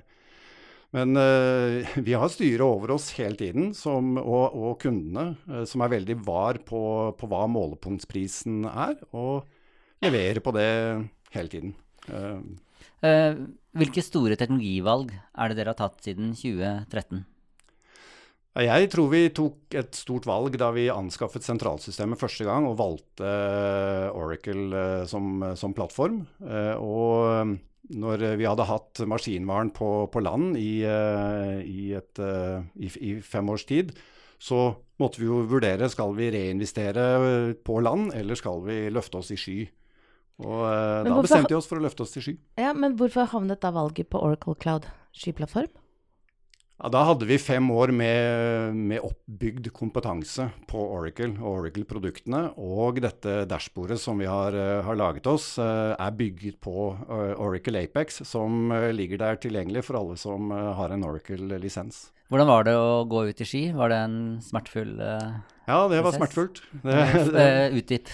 Men 0.95 1.19
vi 2.07 2.15
har 2.15 2.31
styret 2.31 2.63
over 2.63 2.93
oss 2.95 3.09
hele 3.17 3.35
tiden, 3.39 3.73
som, 3.75 4.15
og, 4.21 4.55
og, 4.55 4.77
kundene, 4.81 5.65
som 5.67 5.83
er 5.83 5.91
veldig 5.97 6.15
var 6.23 6.61
på, 6.67 6.81
på 7.19 7.29
hva 7.31 7.43
målepunktsprisen 7.51 8.63
er, 8.69 8.95
og 9.11 9.43
leverer 10.05 10.39
på 10.45 10.53
det 10.55 10.69
hele 11.35 11.51
tiden. 11.51 11.75
Uh, 12.07 13.33
hvilke 13.77 14.01
store 14.01 14.37
teknologivalg 14.39 15.11
er 15.13 15.51
det 15.51 15.59
dere 15.59 15.73
har 15.73 15.81
tatt 15.81 16.05
siden 16.05 16.31
2013? 16.37 17.25
Jeg 18.57 18.89
tror 18.89 19.09
vi 19.11 19.27
tok 19.37 19.75
et 19.77 19.93
stort 19.93 20.25
valg 20.25 20.55
da 20.57 20.71
vi 20.73 20.87
anskaffet 20.89 21.45
sentralsystemet 21.45 22.17
første 22.17 22.47
gang 22.47 22.65
og 22.65 22.79
valgte 22.79 23.33
Oracle 24.17 25.05
som, 25.09 25.43
som 25.53 25.75
plattform. 25.77 26.23
Og 26.81 27.53
når 27.93 28.23
vi 28.39 28.47
hadde 28.47 28.67
hatt 28.67 29.01
maskinvaren 29.07 29.71
på, 29.75 29.89
på 30.11 30.23
land 30.23 30.57
i, 30.59 30.81
i, 30.83 31.81
et, 31.95 32.21
i, 32.75 32.89
i, 32.89 33.11
fem 33.23 33.49
års 33.53 33.63
tid, 33.69 33.93
så 34.37 34.69
måtte 35.01 35.21
vi 35.21 35.29
jo 35.29 35.41
vurdere 35.49 35.89
skal 35.89 36.13
vi 36.17 36.29
reinvestere 36.33 37.07
på 37.65 37.79
land, 37.81 38.11
eller 38.17 38.37
skal 38.37 38.61
vi 38.65 38.79
løfte 38.93 39.21
oss 39.21 39.31
i 39.33 39.39
sky. 39.39 39.57
Og 40.43 40.61
da 41.07 41.17
bestemte 41.17 41.55
vi 41.55 41.57
oss 41.57 41.69
for 41.69 41.79
å 41.79 41.85
løfte 41.87 42.05
oss 42.05 42.13
til 42.13 42.25
sky. 42.27 42.35
Ja, 42.61 42.75
Men 42.77 42.97
hvorfor 42.99 43.29
havnet 43.31 43.63
da 43.63 43.71
valget 43.73 44.11
på 44.11 44.21
Oracle 44.21 44.57
Cloud 44.61 44.85
skyplattform? 45.17 45.71
Ja, 46.77 46.91
da 46.93 46.99
hadde 47.07 47.25
vi 47.25 47.39
fem 47.41 47.71
år 47.73 47.89
med, 47.89 48.75
med, 48.77 49.01
oppbygd 49.01 49.71
kompetanse 49.73 50.45
på 50.69 50.77
Oracle 50.77 51.31
og 51.39 51.63
Oracle-produktene. 51.63 52.43
Og 52.61 52.99
dette 53.01 53.47
dashbordet 53.49 53.97
som 54.01 54.21
vi 54.21 54.27
har, 54.29 54.53
uh, 54.53 54.83
har 54.85 54.99
laget 54.99 55.25
oss, 55.29 55.55
uh, 55.57 55.97
er 55.97 56.13
bygget 56.19 56.59
på 56.61 56.91
uh, 56.93 57.33
Oracle 57.41 57.81
Apex, 57.81 58.21
som 58.29 58.69
ligger 58.93 59.23
der 59.23 59.41
tilgjengelig 59.41 59.87
for 59.87 59.97
alle 59.97 60.19
som 60.21 60.53
har 60.53 60.93
en 60.93 61.07
Oracle-lisens. 61.07 62.11
Hvordan 62.29 62.51
var 62.51 62.67
det 62.67 62.75
å 62.77 63.05
gå 63.09 63.25
ut 63.31 63.41
i 63.41 63.47
ski? 63.47 63.63
Var 63.73 63.89
det 63.89 64.01
en 64.03 64.17
smertefull 64.43 64.97
Ja, 64.99 65.79
det 65.89 66.03
var 66.03 66.13
smertefullt. 66.13 66.61
Utdyp. 67.79 68.11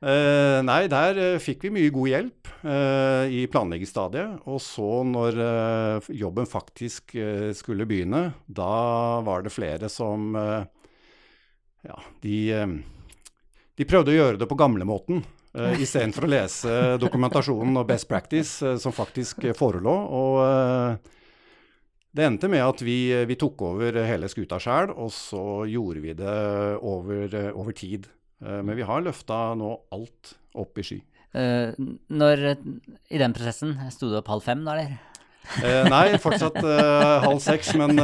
Uh, 0.00 0.62
nei, 0.64 0.86
der 0.88 1.18
uh, 1.20 1.40
fikk 1.42 1.66
vi 1.66 1.70
mye 1.74 1.90
god 1.92 2.08
hjelp 2.08 2.48
uh, 2.64 3.28
i 3.28 3.42
planleggingsstadiet. 3.52 4.46
Og 4.48 4.56
så 4.64 5.02
når 5.04 5.40
jobben 6.16 6.48
faktisk 6.48 7.12
skulle 7.56 7.88
begynne, 7.88 8.30
da 8.46 9.20
var 9.26 9.44
det 9.44 9.52
flere 9.52 9.90
som 9.92 10.32
Ja, 11.80 11.96
de, 12.20 12.36
de, 13.76 13.84
prøvde 13.88 14.12
å 14.12 14.16
gjøre 14.16 14.40
det 14.40 14.48
på 14.48 14.58
gamlemåten. 14.60 15.22
Uh, 15.56 15.72
Istedenfor 15.80 16.26
å 16.26 16.30
lese 16.32 16.74
dokumentasjonen 17.00 17.80
og 17.80 17.88
best 17.88 18.08
practice 18.08 18.76
som 18.80 18.94
faktisk 18.96 19.50
forelå. 19.56 19.96
Og 20.20 21.00
det 22.16 22.24
endte 22.26 22.48
med 22.52 22.64
at 22.64 22.84
vi, 22.84 23.12
vi 23.28 23.36
tok 23.40 23.64
over 23.68 24.00
hele 24.04 24.28
skuta 24.32 24.60
sjæl, 24.60 24.92
og 24.92 25.12
så 25.12 25.44
gjorde 25.68 26.04
vi 26.04 26.16
det 26.16 26.38
over, 26.80 27.36
over 27.52 27.76
tid. 27.76 28.08
Eh, 28.40 28.62
men 28.64 28.76
vi 28.78 28.86
har 28.86 29.04
løfta 29.04 29.50
nå 29.58 29.74
alt 29.94 30.34
opp 30.60 30.80
i 30.80 30.86
sky. 30.86 31.00
Uh, 31.30 31.70
når, 32.10 32.40
I 33.14 33.18
den 33.20 33.34
prosessen, 33.36 33.76
sto 33.94 34.08
du 34.10 34.16
opp 34.18 34.30
halv 34.32 34.42
fem 34.42 34.64
da, 34.66 34.74
eller? 34.74 34.96
Uh, 35.62 35.86
nei, 35.86 36.16
fortsatt 36.20 36.58
uh, 36.58 37.22
halv 37.22 37.38
seks. 37.44 37.70
Men, 37.78 37.94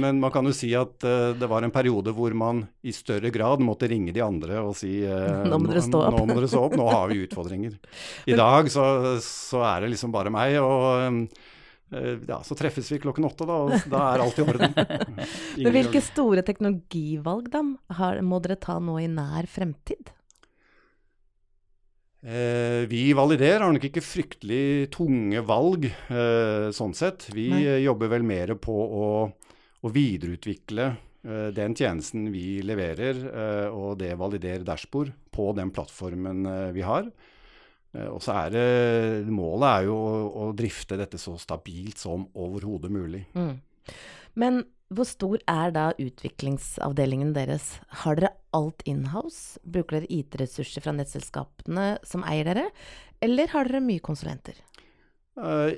men, 0.00 0.22
man 0.22 0.32
kan 0.32 0.48
jo 0.48 0.54
si 0.56 0.70
at 0.78 1.04
det 1.36 1.50
var 1.50 1.66
en 1.66 1.74
periode 1.74 2.14
hvor 2.16 2.32
man 2.36 2.64
i 2.80 2.94
større 2.96 3.28
grad 3.34 3.60
måtte 3.64 3.90
ringe 3.92 4.14
de 4.16 4.24
andre 4.24 4.62
og 4.64 4.72
si 4.78 5.02
Nå 5.04 5.60
må 5.60 5.68
dere 5.68 5.84
stå 5.84 6.00
opp. 6.06 6.16
Nå, 6.16 6.24
må 6.30 6.38
dere 6.38 6.50
stå 6.54 6.64
opp, 6.64 6.78
nå 6.80 6.88
har 6.88 7.12
vi 7.12 7.20
utfordringer. 7.26 7.76
I 8.24 8.38
dag 8.40 8.72
så, 8.72 8.86
så 9.24 9.60
er 9.68 9.84
det 9.84 9.92
liksom 9.92 10.16
bare 10.16 10.32
meg. 10.32 10.56
og 10.64 10.96
Eh, 11.06 11.44
ja, 11.92 12.40
så 12.42 12.56
treffes 12.58 12.88
vi 12.90 12.98
klokken 12.98 13.28
åtte, 13.28 13.46
da, 13.46 13.56
og 13.62 13.88
da 13.92 14.02
er 14.10 14.24
alt 14.24 14.40
i 14.40 14.44
orden. 14.44 14.74
Men 15.62 15.74
hvilke 15.76 16.02
store 16.02 16.42
teknologivalg 16.46 17.50
da 17.52 17.62
har, 18.00 18.18
må 18.26 18.40
dere 18.42 18.58
ta 18.58 18.80
nå 18.82 18.98
i 19.02 19.06
nær 19.10 19.46
fremtid? 19.50 20.10
Eh, 22.26 22.82
vi 22.90 23.12
validerer 23.14 23.62
har 23.62 23.74
nok 23.74 23.84
ikke 23.86 24.02
fryktelig 24.02 24.88
tunge 24.94 25.42
valg 25.46 25.84
eh, 25.86 26.72
sånn 26.74 26.94
sett. 26.96 27.28
Vi 27.30 27.46
Nei. 27.52 27.76
jobber 27.84 28.10
vel 28.16 28.26
mer 28.26 28.56
på 28.58 28.74
å, 28.74 29.10
å 29.86 29.92
videreutvikle 29.94 30.88
eh, 30.90 31.48
den 31.54 31.76
tjenesten 31.78 32.26
vi 32.34 32.64
leverer, 32.66 33.20
eh, 33.30 33.68
og 33.70 34.00
det 34.02 34.10
validerer 34.18 34.66
dashbord 34.66 35.14
på 35.30 35.52
den 35.54 35.70
plattformen 35.70 36.42
vi 36.74 36.82
har. 36.82 37.06
Eh, 37.94 38.08
og 38.08 38.22
så 38.24 38.36
er 38.44 38.54
det 38.54 38.66
Målet 39.32 39.68
er 39.70 39.88
jo 39.88 39.96
å, 39.96 40.14
å 40.46 40.52
drifte 40.56 40.98
dette 40.98 41.20
så 41.20 41.36
stabilt 41.40 42.00
som 42.02 42.26
overhodet 42.34 42.92
mulig. 42.92 43.26
Mm. 43.36 43.56
Men 44.36 44.64
hvor 44.94 45.08
stor 45.08 45.40
er 45.50 45.72
da 45.74 45.88
utviklingsavdelingen 45.98 47.32
deres? 47.34 47.72
Har 48.04 48.18
dere 48.18 48.36
alt 48.54 48.84
inhouse? 48.86 49.58
Bruker 49.66 49.98
dere 49.98 50.10
IT-ressurser 50.14 50.84
fra 50.84 50.94
nettselskapene 50.94 51.88
som 52.06 52.22
eier 52.28 52.46
dere, 52.46 52.68
eller 53.24 53.50
har 53.50 53.66
dere 53.66 53.82
mye 53.82 54.04
konsulenter? 54.04 54.60
Uh, 55.34 55.74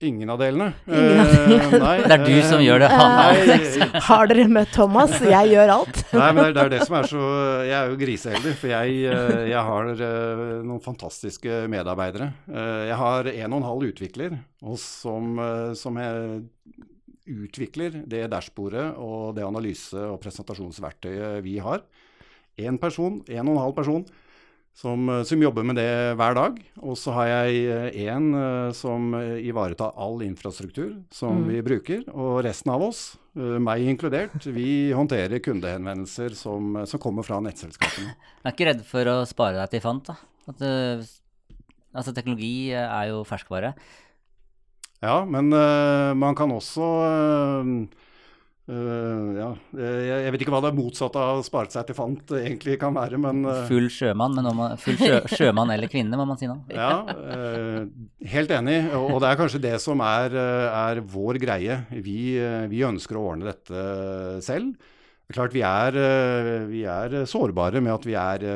Ingen 0.00 0.30
av 0.32 0.38
delene. 0.40 0.70
Ingen 0.88 1.18
av 1.20 1.26
delene. 1.28 1.56
Uh, 1.60 1.74
nei, 1.82 1.96
det 2.08 2.14
er 2.14 2.22
du 2.24 2.36
som 2.48 2.62
gjør 2.64 2.80
det. 2.80 2.86
Uh, 2.88 3.96
har 4.08 4.30
dere 4.30 4.46
møtt 4.48 4.70
Thomas? 4.72 5.12
Jeg 5.20 5.50
gjør 5.52 5.72
alt. 5.74 5.98
nei, 6.16 6.28
men 6.32 6.38
det 6.40 6.46
er, 6.48 6.54
det 6.56 6.62
er, 6.62 6.70
det 6.72 6.86
som 6.88 6.96
er 6.96 7.08
så 7.10 7.24
Jeg 7.68 7.74
er 7.76 7.90
jo 7.90 7.98
griseheldig, 8.00 8.54
for 8.62 8.72
jeg, 8.72 8.94
uh, 9.12 9.42
jeg 9.50 9.64
har 9.68 9.90
noen 10.64 10.80
fantastiske 10.84 11.58
medarbeidere. 11.68 12.30
jeg 12.48 12.96
har 13.02 13.28
en 13.34 13.52
og 13.52 13.60
en 13.60 13.68
halv 13.68 13.86
utvikler 13.90 14.38
og 14.64 14.80
som, 14.80 15.36
som 15.76 16.00
utvikler 17.30 18.00
det 18.08 18.24
dashbordet 18.32 18.86
og 18.96 19.36
det 19.36 19.44
analyse- 19.44 20.08
og 20.08 20.16
presentasjonsverktøyet 20.24 21.44
vi 21.44 21.58
har. 21.60 21.84
Én 22.60 22.80
person, 22.80 23.20
en 23.28 23.48
og 23.48 23.54
en 23.54 23.64
halv 23.66 23.76
person 23.76 24.08
som, 24.76 25.08
eh, 25.08 25.22
som, 25.22 25.42
jobber 25.42 25.66
med 25.66 25.76
det 25.76 26.14
hver 26.18 26.36
dag. 26.36 26.58
Og 26.80 26.98
så 26.98 27.14
har 27.16 27.30
jeg 27.30 27.94
én 28.06 28.32
eh, 28.32 28.40
uh, 28.40 28.68
eh, 28.68 28.72
som 28.76 29.14
ivaretar 29.18 29.94
all 29.96 30.22
infrastruktur 30.24 30.94
som 31.12 31.42
mm. 31.42 31.48
vi 31.50 31.62
bruker. 31.66 32.04
Og 32.14 32.42
resten 32.46 32.72
av 32.72 32.84
oss, 32.88 33.02
uh, 33.38 33.58
meg 33.62 33.86
inkludert, 33.90 34.36
vi 34.46 34.92
håndterer 34.96 35.42
kundehenvendelser 35.44 36.36
som, 36.38 36.82
som, 36.86 37.02
kommer 37.02 37.26
fra 37.26 37.40
nettselskapene. 37.44 38.14
Du 38.40 38.48
er 38.48 38.54
ikke 38.54 38.70
redd 38.72 38.84
for 38.88 39.12
å 39.12 39.16
spare 39.28 39.60
deg 39.60 39.74
til 39.74 39.84
fant? 39.84 40.12
da? 40.12 40.16
At, 40.50 40.62
altså 41.92 42.14
teknologi 42.16 42.70
er 42.72 43.10
jo 43.10 43.24
ferskvare. 43.28 43.74
Ja, 45.00 45.22
men 45.24 45.48
man 46.20 46.36
kan 46.36 46.50
også 46.52 46.88
Uh, 47.60 48.08
ja. 48.70 49.48
jeg, 49.74 50.02
jeg, 50.08 50.32
vet 50.34 50.42
ikke 50.44 50.52
hva 50.54 50.60
det 50.62 50.70
motsatte 50.76 51.22
av 51.32 51.40
spart 51.46 51.72
seg 51.74 51.88
til 51.88 51.96
fant 51.96 52.34
egentlig 52.38 52.76
kan 52.78 52.94
være, 52.94 53.18
men 53.18 53.42
uh, 53.48 53.64
Full 53.66 53.88
sjømann, 53.90 54.36
men 54.36 54.46
man, 54.54 54.76
full 54.78 54.98
sjø, 55.00 55.18
sjømann 55.38 55.72
eller 55.74 55.90
kvinne, 55.90 56.18
må 56.20 56.26
man 56.28 56.38
si 56.38 56.46
nå. 56.50 56.54
Ja, 56.70 57.02
uh, 57.08 57.82
helt 58.30 58.54
enig. 58.54 58.78
Og, 58.94 59.16
og, 59.16 59.18
det 59.24 59.32
er 59.32 59.40
kanskje 59.40 59.62
det 59.64 59.74
som 59.82 60.04
er, 60.06 60.36
er 60.36 61.02
vår 61.02 61.40
greie. 61.42 61.80
Vi, 61.90 62.20
vi, 62.70 62.86
ønsker 62.86 63.18
å 63.18 63.26
ordne 63.32 63.50
dette 63.50 63.84
selv. 64.46 64.72
Det 64.76 65.34
er 65.34 65.38
klart 65.38 65.54
vi 65.54 65.66
er, 65.66 66.00
vi 66.70 66.86
er 66.90 67.20
sårbare 67.30 67.82
med 67.82 67.94
at 67.94 68.06
vi 68.06 68.16
er 68.18 68.46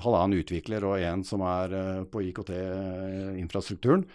halvannen 0.00 0.40
utvikler 0.40 0.84
og 0.88 1.02
en 1.04 1.20
som 1.28 1.44
er 1.44 1.74
på 2.08 2.24
IKT-infrastrukturen. 2.30 4.06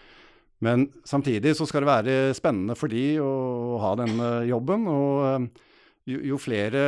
Men 0.62 0.86
samtidig 1.08 1.56
så 1.58 1.66
skal 1.70 1.84
det 1.84 1.90
være 1.90 2.16
spennende 2.38 2.78
for 2.78 2.92
de 2.92 3.06
å 3.22 3.80
ha 3.82 3.96
denne 3.98 4.30
jobben. 4.50 4.86
Og 4.92 5.22
eh, 5.26 5.68
jo, 6.14 6.22
jo, 6.34 6.42
flere, 6.42 6.84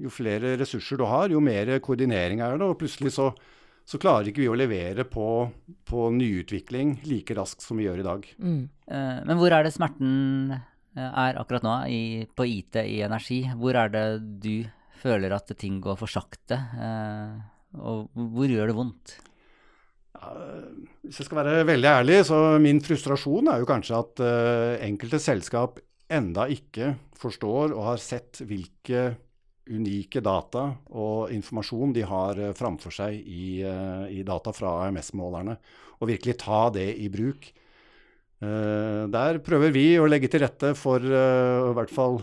jo 0.00 0.12
flere, 0.12 0.54
ressurser 0.60 1.00
du 1.00 1.04
har, 1.08 1.32
jo 1.32 1.42
mer 1.44 1.74
koordinering 1.84 2.40
er 2.40 2.56
det. 2.56 2.68
Og 2.68 2.78
plutselig 2.80 3.12
så, 3.18 3.28
så 3.84 4.00
klarer 4.00 4.30
ikke 4.30 4.44
vi 4.44 4.50
å 4.52 4.56
levere 4.56 5.04
på, 5.08 5.26
på, 5.88 6.06
nyutvikling 6.16 7.02
like 7.08 7.36
raskt 7.36 7.64
som 7.64 7.80
vi 7.80 7.88
gjør 7.88 8.00
i 8.00 8.06
dag. 8.06 8.28
Mm. 8.40 8.62
Uh, 8.88 9.18
men 9.28 9.40
hvor 9.40 9.52
er 9.52 9.66
det 9.66 9.74
smerten 9.76 10.54
eh, 10.56 11.10
er 11.10 11.40
akkurat 11.40 11.66
nå 11.68 11.74
i, 11.92 12.04
på 12.32 12.48
IT 12.48 12.80
i 12.86 13.02
energi? 13.04 13.42
Hvor 13.60 13.76
er 13.76 13.92
det 13.92 14.06
du 14.40 14.54
føler 15.02 15.36
at 15.36 15.52
ting 15.58 15.82
går 15.84 16.00
for 16.00 16.08
sakte? 16.08 16.62
Og 17.76 18.08
hvor 18.14 18.48
gjør 18.48 18.70
det 18.70 18.78
vondt? 18.78 19.14
Hvis 21.02 21.18
jeg 21.18 21.26
skal 21.26 21.40
være 21.40 21.64
veldig 21.66 21.88
ærlig, 21.88 22.18
så 22.28 22.38
min 22.62 22.80
frustrasjon 22.84 23.48
er 23.50 23.62
jo 23.62 23.68
kanskje 23.68 23.98
at 23.98 24.22
uh, 24.22 24.84
enkelte 24.84 25.20
selskap 25.22 25.80
enda 26.12 26.46
ikke 26.52 26.92
forstår 27.18 27.72
og 27.72 27.86
har 27.86 28.02
sett 28.02 28.42
hvilke 28.46 29.06
unike 29.72 30.20
data 30.24 30.66
og 30.98 31.32
informasjon 31.32 31.94
de 31.96 32.04
har 32.06 32.38
uh, 32.38 32.52
framfor 32.56 32.94
seg 32.94 33.16
i, 33.18 33.64
uh, 33.64 34.04
i, 34.12 34.20
data 34.26 34.54
fra 34.54 34.76
AMS-målerne, 34.86 35.56
og 35.98 36.10
virkelig 36.10 36.36
ta 36.44 36.66
det 36.74 36.90
i 36.98 37.08
bruk. 37.12 37.52
der 38.42 39.36
prøver 39.38 39.70
vi 39.70 39.84
å 40.02 40.06
legge 40.08 40.26
til 40.26 40.42
rette 40.42 40.72
for 40.74 40.98
i 40.98 41.74
hvert 41.76 41.92
fall 41.94 42.16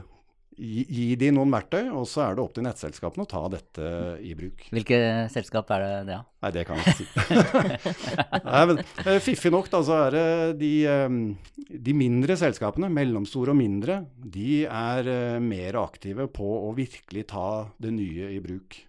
gi, 0.59 0.83
gi 0.85 1.05
de 1.19 1.31
noen 1.35 1.51
verktøy, 1.53 1.87
og 1.95 2.05
så 2.09 2.25
er 2.27 2.35
det 2.35 2.43
opp 2.43 2.55
til 2.55 2.65
nettselskapene 2.65 3.25
å 3.25 3.29
ta 3.29 3.43
dette 3.51 3.91
i 4.25 4.33
bruk. 4.37 4.67
Hvilke 4.75 4.99
selskap 5.33 5.71
er 5.75 5.85
det 5.85 5.93
det, 6.09 6.17
ja? 6.19 6.25
Nei, 6.39 6.51
det 6.55 6.65
kan 6.67 6.79
jeg 6.79 6.93
ikke 6.93 6.99
si. 6.99 7.07
Nei, 8.49 8.61
men 8.69 8.81
eh, 9.05 9.17
Fiffig 9.23 9.51
nok, 9.51 9.71
da, 9.71 9.81
så 9.85 9.97
er 10.05 10.15
det 10.15 10.27
de, 10.61 10.73
eh, 10.87 11.17
de, 11.71 11.95
mindre 11.97 12.37
selskapene, 12.39 12.91
mellomstore 12.95 13.55
og 13.55 13.59
mindre, 13.59 14.01
de 14.19 14.61
er 14.65 15.09
eh, 15.11 15.39
mer 15.43 15.79
aktive 15.81 16.29
på 16.31 16.51
å 16.69 16.71
virkelig 16.77 17.27
ta 17.33 17.49
det 17.81 17.95
nye 17.95 18.31
i 18.35 18.39
bruk. 18.43 18.79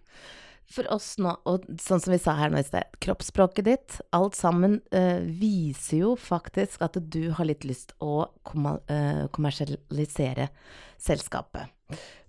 For 0.71 0.87
oss 0.93 1.17
nå, 1.19 1.33
og 1.49 1.65
sånn 1.83 1.99
som 1.99 2.13
vi 2.13 2.19
sa 2.21 2.37
her 2.37 2.51
nå 2.51 2.61
i 2.61 2.65
sted, 2.65 2.93
kroppsspråket 3.03 3.67
ditt, 3.67 3.97
alt 4.15 4.37
sammen 4.39 4.77
eh, 4.95 5.19
viser 5.19 6.05
jo 6.05 6.11
faktisk 6.15 6.85
at 6.85 6.95
du 7.11 7.33
har 7.35 7.49
litt 7.49 7.65
lyst 7.67 7.91
å 7.99 8.23
eh, 8.87 9.25
kommersialisere 9.35 10.47
selskapet. 11.01 11.67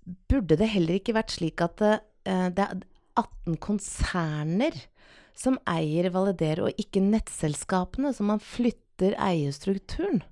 Burde 0.03 0.59
det 0.59 0.73
heller 0.73 0.99
ikke 0.99 1.15
vært 1.15 1.37
slik 1.37 1.63
at 1.63 1.85
eh, 1.87 2.49
det 2.51 2.67
er 2.67 2.83
18 3.21 3.61
konserner 3.63 4.75
som 5.39 5.61
eier 5.69 6.11
Valider, 6.13 6.65
og 6.67 6.83
ikke 6.83 7.03
nettselskapene, 7.05 8.11
så 8.11 8.27
man 8.27 8.43
flytter 8.43 9.15
eierstrukturen? 9.23 10.25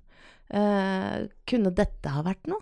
Eh, 0.51 1.29
kunne 1.47 1.71
dette 1.79 2.11
ha 2.11 2.27
vært 2.27 2.51
noe? 2.51 2.59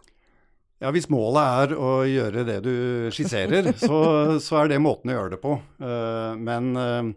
Ja, 0.79 0.93
Hvis 0.95 1.09
målet 1.11 1.43
er 1.43 1.73
å 1.75 1.89
gjøre 2.07 2.45
det 2.47 2.61
du 2.63 2.75
skisserer, 3.11 3.73
så, 3.81 3.99
så 4.39 4.61
er 4.61 4.71
det 4.71 4.83
måten 4.83 5.11
å 5.11 5.17
gjøre 5.17 5.33
det 5.35 5.41
på. 5.43 5.57
Eh, 5.83 6.37
men 6.39 6.69
eh, 6.79 7.09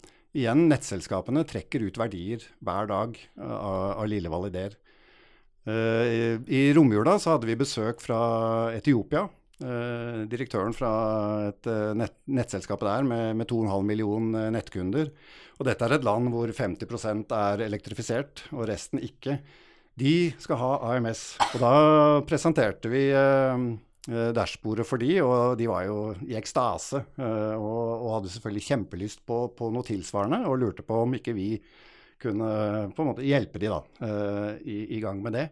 igjen, 0.43 0.65
nettselskapene 0.71 1.45
trekker 1.47 1.85
ut 1.87 2.01
verdier 2.01 2.43
hver 2.59 2.91
dag 2.91 3.15
eh, 3.15 3.55
av, 3.55 4.01
av 4.03 4.09
lille 4.11 4.33
Valider. 4.33 4.79
I, 5.63 6.73
romjula 6.75 7.13
så 7.23 7.37
hadde 7.37 7.47
vi 7.47 7.55
besøk 7.55 8.01
fra 8.03 8.17
Etiopia. 8.75 9.21
Direktøren 10.27 10.75
fra 10.75 10.91
et 11.53 11.69
nett, 11.95 12.17
nettselskap 12.27 12.83
der 12.83 13.07
med, 13.07 13.37
med 13.39 13.47
2,5 13.47 13.87
million 13.87 14.27
nettkunder. 14.51 15.13
Og 15.61 15.69
dette 15.69 15.87
er 15.87 15.95
et 15.95 16.09
land 16.09 16.33
hvor 16.35 16.51
50% 16.51 17.31
er 17.39 17.63
elektrifisert, 17.69 18.43
og 18.51 18.67
resten 18.73 18.99
ikke. 19.07 19.37
De 20.03 20.33
skal 20.43 20.59
ha 20.59 20.73
AMS. 20.93 21.23
Og 21.53 21.63
da 21.63 21.73
presenterte 22.27 22.91
vi 22.91 23.05
eh, 23.15 23.67
eh, 24.11 24.31
dashbordet 24.35 24.87
for 24.89 25.03
de, 25.03 25.13
og 25.23 25.55
de 25.61 25.69
var 25.71 25.87
jo 25.87 25.99
i 26.27 26.35
ekstase. 26.39 27.05
eh, 27.23 27.55
og, 27.55 27.83
og 28.01 28.09
hadde 28.17 28.33
selvfølgelig 28.35 28.67
kjempelyst 28.71 29.23
på, 29.29 29.45
på 29.59 29.71
noe 29.75 29.87
tilsvarende, 29.87 30.43
og 30.49 30.59
lurte 30.63 30.87
på 30.87 31.05
om 31.05 31.15
ikke 31.19 31.37
vi 31.37 31.53
kunne 32.23 32.49
på 32.95 33.03
en 33.03 33.09
måte 33.13 33.27
hjelpe 33.27 33.59
de 33.59 33.67
da, 33.67 33.81
i, 34.63 34.77
i 34.95 35.01
gang 35.03 35.19
med 35.25 35.35
det. 35.35 35.49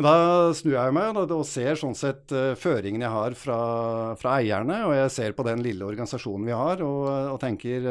Da 0.00 0.12
snur 0.56 0.72
jeg 0.72 0.94
meg 0.96 1.18
og 1.20 1.34
ser 1.44 1.76
sånn 1.76 1.92
sett 1.96 2.32
føringen 2.56 3.04
jeg 3.04 3.12
har 3.12 3.36
fra, 3.36 3.58
fra 4.16 4.38
eierne, 4.40 4.78
og 4.88 4.94
jeg 4.96 5.12
ser 5.12 5.36
på 5.36 5.44
den 5.44 5.60
lille 5.64 5.84
organisasjonen 5.84 6.48
vi 6.48 6.56
har, 6.56 6.80
og, 6.80 7.04
og 7.34 7.36
tenker 7.44 7.84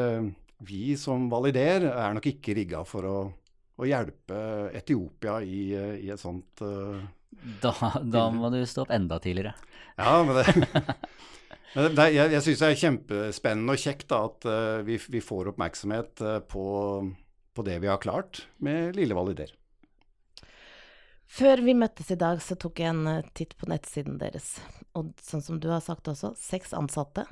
vi 0.66 0.96
som 0.98 1.28
Valider 1.30 1.86
er 1.92 2.18
nok 2.18 2.26
ikke 2.26 2.56
rigga 2.58 2.82
for 2.90 3.06
å, 3.06 3.16
å 3.76 3.88
hjelpe 3.88 4.38
Etiopia 4.76 5.40
i, 5.44 5.60
eh, 5.76 5.94
i 6.06 6.10
et 6.12 6.20
sånt 6.20 6.62
uh, 6.64 7.02
Da, 7.62 7.74
da 8.00 8.28
må 8.32 8.50
du 8.52 8.62
stå 8.66 8.86
opp 8.86 8.94
enda 8.94 9.18
tidligere. 9.22 9.52
Ja, 9.98 10.22
men 10.24 10.38
det, 10.38 10.46
men 11.74 11.98
det 11.98 12.08
jeg, 12.14 12.32
jeg 12.32 12.44
syns 12.46 12.62
det 12.62 12.70
er 12.70 12.80
kjempespennende 12.84 13.76
og 13.76 13.84
kjekt 13.84 14.08
da, 14.12 14.22
at 14.30 14.48
uh, 14.48 14.80
vi, 14.86 14.98
vi 15.12 15.22
får 15.24 15.52
oppmerksomhet 15.52 16.24
uh, 16.24 16.38
på, 16.48 16.66
på 17.52 17.66
det 17.68 17.78
vi 17.84 17.92
har 17.92 18.02
klart 18.02 18.46
med 18.64 18.96
lille 18.96 19.16
Valider. 19.16 19.52
Før 21.26 21.60
vi 21.66 21.74
møttes 21.74 22.08
i 22.14 22.16
dag, 22.16 22.38
så 22.40 22.54
tok 22.54 22.80
jeg 22.80 22.94
en 22.94 23.24
titt 23.36 23.56
på 23.58 23.66
nettsiden 23.68 24.14
deres. 24.20 24.54
Og 24.96 25.10
sånn 25.20 25.42
som 25.42 25.58
du 25.60 25.66
har 25.72 25.82
sagt 25.84 26.06
også, 26.08 26.30
seks 26.38 26.70
ansatte, 26.72 27.26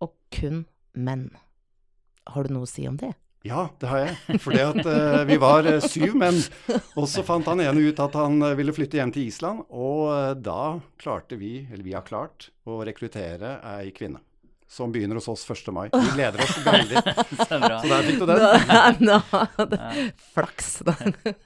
og 0.00 0.14
kun 0.32 0.62
menn. 0.94 1.26
Har 2.30 2.46
du 2.46 2.54
noe 2.54 2.68
å 2.68 2.70
si 2.70 2.86
om 2.88 2.96
det? 3.02 3.10
Ja, 3.46 3.70
det 3.80 3.88
har 3.88 4.02
jeg. 4.02 4.40
For 4.42 4.52
vi 5.24 5.36
var 5.40 5.64
eh, 5.68 5.80
syv 5.80 6.16
menn. 6.20 6.40
Og 6.98 7.06
så 7.08 7.22
fant 7.24 7.46
han 7.48 7.62
ene 7.64 7.86
ut 7.88 8.00
at 8.04 8.16
han 8.18 8.36
eh, 8.44 8.56
ville 8.58 8.74
flytte 8.76 8.98
hjem 9.00 9.12
til 9.14 9.30
Island. 9.30 9.62
Og 9.72 10.42
da 10.44 10.76
klarte 11.00 11.38
vi, 11.40 11.62
eller 11.70 11.86
vi 11.86 11.94
har 11.96 12.04
klart, 12.04 12.50
å 12.68 12.82
rekruttere 12.84 13.56
ei 13.78 13.94
kvinne. 13.96 14.20
Som 14.70 14.92
begynner 14.94 15.18
hos 15.18 15.26
oss 15.26 15.42
1. 15.50 15.72
mai. 15.74 15.88
Vi 15.90 16.12
gleder 16.14 16.44
oss 16.44 16.58
veldig. 16.62 17.00
Så. 17.40 17.46
Så 17.48 17.88
der 17.90 18.04
fikk 18.06 18.20
du 18.20 18.26
den. 18.28 19.00
Nå, 19.08 19.16
det, 19.72 19.80
flaks. 20.36 20.68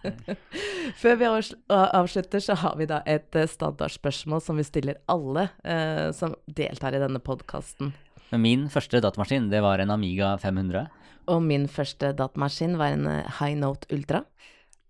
Før 1.00 1.16
vi 1.22 1.30
avslutter, 1.30 2.42
så 2.44 2.58
har 2.60 2.74
vi 2.76 2.90
da 2.90 3.00
et 3.08 3.38
standardspørsmål 3.54 4.42
som 4.44 4.60
vi 4.60 4.66
stiller 4.66 5.00
alle 5.08 5.46
eh, 5.62 6.10
som 6.12 6.34
deltar 6.44 6.98
i 6.98 7.00
denne 7.00 7.22
podkasten. 7.24 7.94
Min 8.34 8.66
første 8.72 9.00
datamaskin, 9.00 9.48
det 9.48 9.62
var 9.64 9.80
en 9.80 9.94
Amiga 9.94 10.34
500. 10.42 10.84
Og 11.26 11.42
min 11.42 11.68
første 11.68 12.12
datamaskin 12.16 12.78
var 12.80 12.94
en 12.94 13.06
eh, 13.08 13.38
High 13.40 13.56
Note 13.60 13.88
Ultra. 13.94 14.24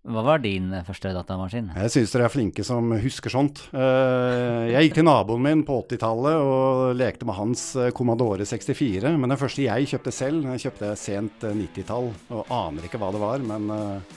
Hva 0.05 0.21
var 0.21 0.37
din 0.43 0.67
eh, 0.75 0.83
første 0.85 1.09
datamaskin? 1.15 1.71
Jeg 1.81 1.89
syns 1.89 2.11
dere 2.13 2.27
er 2.27 2.31
flinke 2.33 2.61
som 2.67 2.91
husker 3.01 3.33
sånt. 3.33 3.63
Eh, 3.73 4.67
Jeg 4.69 4.85
gikk 4.85 4.97
til 4.99 5.07
naboen 5.07 5.41
min 5.41 5.63
på 5.65 5.79
80-tallet 5.81 6.35
og 6.45 6.91
lekte 6.99 7.25
med 7.25 7.33
hans 7.39 7.63
eh, 7.81 7.89
Commodore 7.95 8.45
64. 8.45 9.01
Men 9.17 9.33
den 9.33 9.39
første 9.41 9.65
jeg 9.65 9.87
kjøpte 9.89 10.13
selv, 10.13 10.45
jeg 10.53 10.61
kjøpte 10.67 10.91
jeg 10.91 11.01
sent 11.01 11.47
eh, 11.49 11.55
90-tall. 11.57 12.11
Og 12.37 12.51
aner 12.53 12.85
ikke 12.85 13.01
hva 13.01 13.09
det 13.15 13.23
var, 13.23 13.41
men 13.49 13.65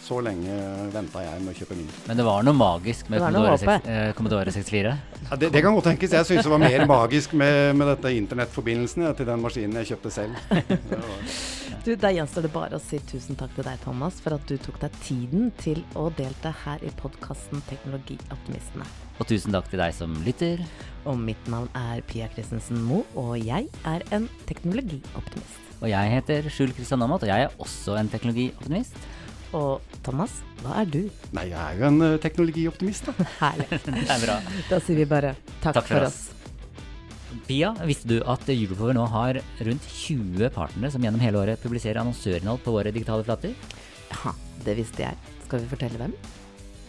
så 0.05 0.20
lenge 0.24 0.59
venta 0.92 1.24
jeg 1.24 1.40
med 1.46 1.55
å 1.55 1.59
kjøpe 1.62 1.79
min. 1.81 1.88
Men 2.11 2.20
det 2.20 2.27
var 2.29 2.44
noe 2.44 2.59
magisk 2.61 3.09
med 3.12 3.24
Commodore, 3.24 3.55
noe 3.55 3.57
Commodore, 3.57 3.79
6, 3.81 3.92
eh, 3.96 4.11
Commodore 4.18 4.55
64. 4.59 4.96
Ja, 5.31 5.40
det, 5.40 5.53
det 5.57 5.64
kan 5.64 5.79
godt 5.79 5.88
tenkes. 5.88 6.18
Jeg 6.18 6.29
syns 6.35 6.44
det 6.44 6.53
var 6.53 6.62
mer 6.66 6.85
magisk 6.90 7.33
med, 7.33 7.72
med 7.81 7.94
dette 7.94 8.12
internettforbindelsen 8.18 9.09
ja, 9.09 9.14
til 9.16 9.31
den 9.33 9.40
maskinen 9.40 9.81
jeg 9.81 9.94
kjøpte 9.94 10.12
selv. 10.20 10.37
Det 10.53 11.01
var- 11.01 11.33
Du, 11.88 11.92
Da 11.96 12.11
gjenstår 12.12 12.44
det 12.44 12.51
bare 12.53 12.77
å 12.77 12.81
si 12.83 12.98
tusen 13.09 13.37
takk 13.38 13.55
til 13.57 13.64
deg, 13.64 13.79
Thomas, 13.81 14.18
for 14.20 14.35
at 14.37 14.44
du 14.51 14.59
tok 14.61 14.77
deg 14.83 14.96
tiden 15.07 15.46
til 15.62 15.78
å 15.99 16.09
delta 16.19 16.53
her 16.64 16.83
i 16.87 16.91
podkasten 16.99 17.62
Teknologioptimistene. 17.69 18.87
Og 19.19 19.29
tusen 19.31 19.55
takk 19.55 19.69
til 19.71 19.83
deg 19.83 19.95
som 19.97 20.14
lytter. 20.27 20.62
Og 21.09 21.19
mitt 21.21 21.51
navn 21.51 21.71
er 21.79 22.03
Pia 22.09 22.29
Christensen 22.33 22.81
Moe, 22.87 23.07
og 23.19 23.37
jeg 23.41 23.69
er 23.88 24.05
en 24.14 24.29
teknologioptimist. 24.49 25.64
Og 25.79 25.91
jeg 25.93 26.14
heter 26.17 26.49
Skjul 26.51 26.75
Kristian 26.75 27.03
Amat, 27.07 27.25
og 27.27 27.31
jeg 27.31 27.47
er 27.47 27.61
også 27.62 27.99
en 28.01 28.11
teknologioptimist. 28.11 28.99
Og 29.57 29.85
Thomas, 30.05 30.41
hva 30.61 30.83
er 30.83 30.91
du? 30.93 31.01
Nei, 31.37 31.47
jeg 31.49 31.59
er 31.59 31.79
jo 31.79 31.87
en 31.88 32.03
eh, 32.05 32.17
teknologioptimist, 32.21 33.09
da. 33.09 33.29
Herlig. 33.43 33.69
Det 33.87 34.03
er 34.05 34.25
bra. 34.27 34.41
Da 34.69 34.81
sier 34.85 35.01
vi 35.01 35.09
bare 35.09 35.33
takk, 35.62 35.79
Takk 35.79 35.87
for 35.87 35.95
for 35.95 36.11
oss. 36.11 36.21
Pia, 37.49 37.73
visste 37.88 38.11
du 38.11 38.19
at 38.29 38.45
Europower 38.53 38.97
nå 38.97 39.07
har 39.09 39.38
rundt 39.64 39.88
20 39.88 40.51
partnere 40.53 40.93
som 40.93 41.05
gjennom 41.05 41.23
hele 41.23 41.41
året 41.41 41.62
publiserer 41.62 42.03
annonsørinnhold 42.03 42.61
på 42.64 42.75
våre 42.75 42.93
digitale 42.93 43.25
flater? 43.25 43.57
Ja, 44.12 44.35
det 44.67 44.77
visste 44.83 45.07
jeg. 45.07 45.38
Skal 45.49 45.63
vi 45.65 45.71
fortelle 45.71 45.97
hvem? 45.97 46.13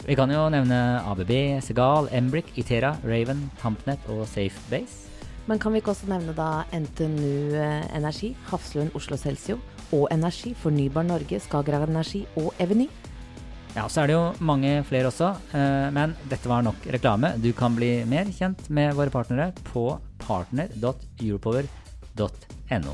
Vi 0.03 0.15
kan 0.19 0.27
jo 0.31 0.39
nevne 0.51 0.99
ABB, 1.07 1.31
Segal, 1.63 2.09
Embrick, 2.15 2.47
Itera, 2.59 2.95
Raven, 3.07 3.51
Tampnet 3.61 3.99
og 4.11 4.27
Safebase. 4.27 5.07
Men 5.47 5.59
kan 5.63 5.71
vi 5.73 5.77
ikke 5.81 5.91
også 5.95 6.07
nevne 6.11 6.33
da 6.37 6.63
NTNU 6.75 7.55
eh, 7.57 7.97
Energi, 7.97 8.29
Hafslund 8.51 8.91
Oslo 8.99 9.17
Celsio 9.17 9.55
og 9.95 10.07
Energi, 10.13 10.51
Fornybar 10.59 11.03
Norge, 11.07 11.39
Skagerrak 11.41 11.89
Energi 11.89 12.21
og 12.37 12.53
Eveny? 12.61 12.87
Ja, 13.77 13.87
så 13.87 14.01
er 14.03 14.07
det 14.09 14.15
jo 14.17 14.33
mange 14.45 14.83
flere 14.85 15.07
også, 15.09 15.29
eh, 15.55 15.89
men 15.95 16.15
dette 16.29 16.49
var 16.51 16.61
nok 16.67 16.79
reklame. 16.93 17.27
Du 17.41 17.51
kan 17.55 17.75
bli 17.79 17.91
mer 18.09 18.25
kjent 18.35 18.69
med 18.69 18.95
våre 18.99 19.11
partnere 19.13 19.53
på 19.71 19.85
partner.europower.no. 20.27 22.93